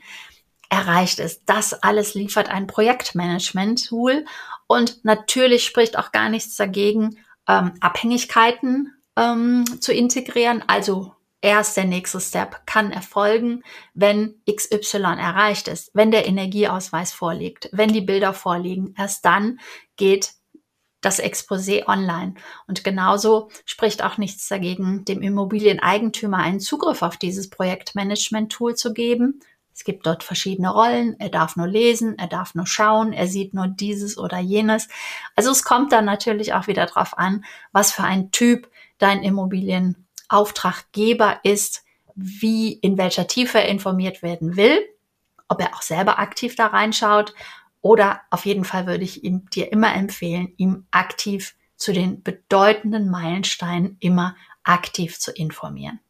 erreicht 0.70 1.18
ist. 1.18 1.42
Das 1.48 1.74
alles 1.74 2.14
liefert 2.14 2.50
ein 2.50 2.68
Projektmanagement-Tool 2.68 4.26
und 4.68 5.04
natürlich 5.04 5.66
spricht 5.66 5.98
auch 5.98 6.12
gar 6.12 6.30
nichts 6.30 6.56
dagegen, 6.56 7.18
ähm, 7.48 7.74
Abhängigkeiten 7.82 8.94
ähm, 9.20 9.66
zu 9.82 9.94
integrieren, 9.94 10.64
also 10.68 11.14
erst 11.42 11.78
der 11.78 11.86
nächste 11.86 12.20
Step 12.20 12.66
kann 12.66 12.92
erfolgen, 12.92 13.64
wenn 13.94 14.36
XY 14.50 14.98
erreicht 14.98 15.68
ist, 15.68 15.92
wenn 15.94 16.12
der 16.12 16.28
Energieausweis 16.28 17.12
vorliegt, 17.12 17.70
wenn 17.72 17.92
die 17.92 18.02
Bilder 18.02 18.34
vorliegen. 18.34 18.94
Erst 18.98 19.26
dann 19.26 19.60
geht 19.98 20.34
das 21.02 21.22
Exposé 21.22 21.88
online. 21.88 22.36
Und 22.68 22.84
genauso 22.84 23.50
spricht 23.66 24.04
auch 24.04 24.18
nichts 24.18 24.48
dagegen, 24.48 25.06
dem 25.06 25.22
Immobilieneigentümer 25.22 26.38
einen 26.38 26.60
Zugriff 26.60 27.02
auf 27.02 27.16
dieses 27.16 27.50
Projektmanagement-Tool 27.50 28.76
zu 28.76 28.94
geben. 28.94 29.40
Es 29.80 29.86
gibt 29.86 30.06
dort 30.06 30.26
verschiedene 30.26 30.72
Rollen. 30.72 31.18
Er 31.22 31.30
darf 31.30 31.56
nur 31.56 31.66
lesen, 31.66 32.20
er 32.20 32.28
darf 32.28 32.54
nur 32.54 32.68
schauen, 32.68 33.14
er 33.14 33.28
sieht 33.28 33.54
nur 33.54 33.70
dieses 33.70 34.18
oder 34.18 34.38
jenes. 34.38 34.90
Also 35.38 35.52
es 35.52 35.64
kommt 35.64 35.94
dann 35.94 36.04
natürlich 36.04 36.54
auch 36.54 36.68
wieder 36.68 36.86
darauf 36.86 37.18
an, 37.18 37.46
was 37.72 37.94
für 37.94 38.04
ein 38.04 38.30
Typ 38.32 38.70
dein 38.98 39.24
Immobilien 39.24 40.06
Auftraggeber 40.28 41.40
ist, 41.44 41.86
wie, 42.14 42.74
in 42.74 42.98
welcher 42.98 43.28
Tiefe 43.28 43.60
er 43.60 43.70
informiert 43.70 44.22
werden 44.22 44.58
will, 44.58 44.86
ob 45.48 45.62
er 45.62 45.74
auch 45.74 45.82
selber 45.82 46.20
aktiv 46.20 46.58
da 46.58 46.68
reinschaut 46.68 47.34
oder 47.80 48.20
auf 48.32 48.46
jeden 48.46 48.66
Fall 48.66 48.86
würde 48.86 49.06
ich 49.06 49.24
ihm 49.24 49.50
dir 49.50 49.72
immer 49.72 49.96
empfehlen, 49.96 50.52
ihm 50.58 50.88
aktiv 50.92 51.56
zu 51.78 51.94
den 51.94 52.22
bedeutenden 52.22 53.10
Meilensteinen 53.10 53.96
immer 54.02 54.36
aktiv 54.66 55.18
zu 55.20 55.32
informieren. 55.32 56.02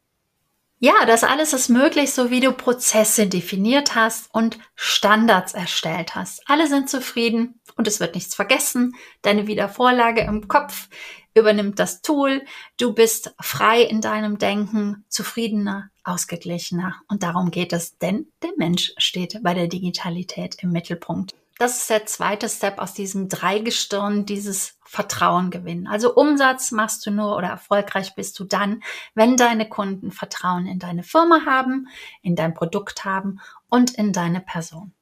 Ja, 0.81 1.05
das 1.05 1.25
alles 1.25 1.51
ist 1.51 1.67
möglich, 1.67 2.13
so 2.13 2.31
wie 2.31 2.39
du 2.39 2.53
Prozesse 2.53 3.27
definiert 3.27 3.95
hast 3.95 4.33
und 4.33 4.57
Standards 4.75 5.53
erstellt 5.53 6.15
hast. 6.15 6.41
Alle 6.47 6.67
sind 6.67 6.89
zufrieden 6.89 7.59
und 7.75 7.85
es 7.85 7.99
wird 7.99 8.15
nichts 8.15 8.33
vergessen. 8.33 8.93
Deine 9.21 9.45
Wiedervorlage 9.45 10.21
im 10.21 10.47
Kopf 10.47 10.87
übernimmt 11.35 11.79
das 11.79 12.01
Tool. 12.01 12.43
Du 12.77 12.93
bist 12.93 13.35
frei 13.41 13.81
in 13.81 13.99
deinem 13.99 14.37
Denken, 14.37 15.03
zufriedener, 15.09 15.89
ausgeglichener. 16.05 16.95
Und 17.09 17.23
darum 17.23 17.51
geht 17.51 17.73
es, 17.73 17.97
denn 17.97 18.27
der 18.41 18.51
Mensch 18.55 18.93
steht 18.97 19.43
bei 19.43 19.53
der 19.53 19.67
Digitalität 19.67 20.55
im 20.61 20.71
Mittelpunkt. 20.71 21.35
Das 21.59 21.75
ist 21.75 21.89
der 21.89 22.05
zweite 22.05 22.47
Step 22.47 22.79
aus 22.79 22.93
diesem 22.93 23.27
Dreigestirn, 23.27 24.25
dieses 24.25 24.79
Vertrauen 24.85 25.51
gewinnen. 25.51 25.87
Also 25.87 26.15
Umsatz 26.15 26.71
machst 26.71 27.05
du 27.05 27.11
nur 27.11 27.35
oder 27.35 27.49
erfolgreich 27.49 28.15
bist 28.15 28.39
du 28.39 28.45
dann, 28.45 28.81
wenn 29.13 29.35
deine 29.35 29.67
Kunden 29.67 30.11
Vertrauen 30.11 30.67
in 30.67 30.79
deine 30.79 31.03
Firma 31.03 31.41
haben, 31.45 31.89
in 32.21 32.37
dein 32.37 32.53
Produkt 32.53 33.03
haben 33.03 33.41
und 33.67 33.91
in 33.91 34.13
deine 34.13 34.39
Person. 34.39 34.93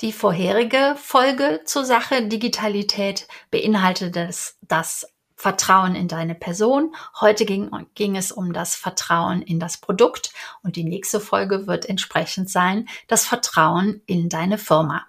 Die 0.00 0.12
vorherige 0.12 0.96
Folge 0.96 1.60
zur 1.64 1.84
Sache 1.84 2.26
Digitalität 2.26 3.28
beinhaltet 3.52 4.16
das, 4.16 4.58
das 4.62 5.06
Vertrauen 5.36 5.94
in 5.94 6.08
deine 6.08 6.34
Person. 6.34 6.96
Heute 7.20 7.44
ging, 7.44 7.70
ging 7.94 8.16
es 8.16 8.32
um 8.32 8.52
das 8.52 8.74
Vertrauen 8.74 9.40
in 9.40 9.60
das 9.60 9.78
Produkt 9.78 10.32
und 10.64 10.74
die 10.74 10.84
nächste 10.84 11.20
Folge 11.20 11.68
wird 11.68 11.86
entsprechend 11.86 12.50
sein 12.50 12.88
das 13.06 13.24
Vertrauen 13.24 14.02
in 14.06 14.28
deine 14.28 14.58
Firma. 14.58 15.06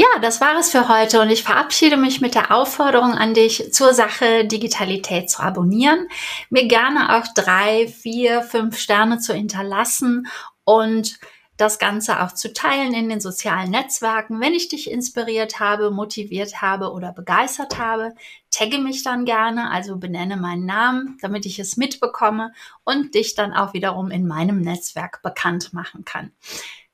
Ja, 0.00 0.06
das 0.22 0.40
war 0.40 0.56
es 0.60 0.70
für 0.70 0.88
heute 0.88 1.20
und 1.20 1.28
ich 1.28 1.42
verabschiede 1.42 1.96
mich 1.96 2.20
mit 2.20 2.36
der 2.36 2.54
Aufforderung 2.54 3.14
an 3.14 3.34
dich, 3.34 3.72
zur 3.72 3.94
Sache 3.94 4.44
Digitalität 4.44 5.28
zu 5.28 5.42
abonnieren, 5.42 6.06
mir 6.50 6.68
gerne 6.68 7.16
auch 7.16 7.26
drei, 7.34 7.88
vier, 7.88 8.42
fünf 8.42 8.78
Sterne 8.78 9.18
zu 9.18 9.34
hinterlassen 9.34 10.28
und 10.62 11.18
das 11.56 11.80
Ganze 11.80 12.22
auch 12.22 12.30
zu 12.30 12.52
teilen 12.52 12.94
in 12.94 13.08
den 13.08 13.20
sozialen 13.20 13.72
Netzwerken. 13.72 14.40
Wenn 14.40 14.54
ich 14.54 14.68
dich 14.68 14.88
inspiriert 14.88 15.58
habe, 15.58 15.90
motiviert 15.90 16.62
habe 16.62 16.92
oder 16.92 17.12
begeistert 17.12 17.76
habe, 17.76 18.14
tagge 18.52 18.78
mich 18.78 19.02
dann 19.02 19.24
gerne, 19.24 19.68
also 19.68 19.96
benenne 19.96 20.36
meinen 20.36 20.64
Namen, 20.64 21.18
damit 21.22 21.44
ich 21.44 21.58
es 21.58 21.76
mitbekomme 21.76 22.52
und 22.84 23.16
dich 23.16 23.34
dann 23.34 23.52
auch 23.52 23.74
wiederum 23.74 24.12
in 24.12 24.28
meinem 24.28 24.60
Netzwerk 24.60 25.22
bekannt 25.24 25.72
machen 25.72 26.04
kann. 26.04 26.30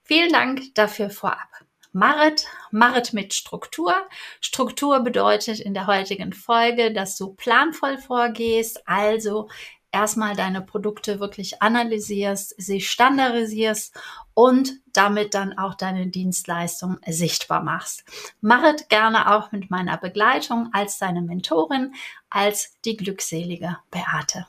Vielen 0.04 0.32
Dank 0.32 0.74
dafür 0.74 1.10
vorab. 1.10 1.63
Marit, 1.94 2.46
Marit 2.72 3.12
mit 3.12 3.34
Struktur. 3.34 3.94
Struktur 4.40 4.98
bedeutet 4.98 5.60
in 5.60 5.74
der 5.74 5.86
heutigen 5.86 6.32
Folge, 6.32 6.92
dass 6.92 7.16
du 7.16 7.34
planvoll 7.34 7.98
vorgehst, 7.98 8.82
also 8.88 9.48
erstmal 9.92 10.34
deine 10.34 10.60
Produkte 10.60 11.20
wirklich 11.20 11.62
analysierst, 11.62 12.56
sie 12.58 12.80
standardisierst 12.80 13.94
und 14.34 14.72
damit 14.92 15.34
dann 15.34 15.56
auch 15.56 15.76
deine 15.76 16.08
Dienstleistung 16.08 16.98
sichtbar 17.06 17.62
machst. 17.62 18.02
Machet 18.40 18.88
gerne 18.88 19.32
auch 19.32 19.52
mit 19.52 19.70
meiner 19.70 19.96
Begleitung 19.96 20.70
als 20.72 20.98
deine 20.98 21.22
Mentorin, 21.22 21.94
als 22.28 22.74
die 22.84 22.96
glückselige 22.96 23.78
Beate. 23.92 24.46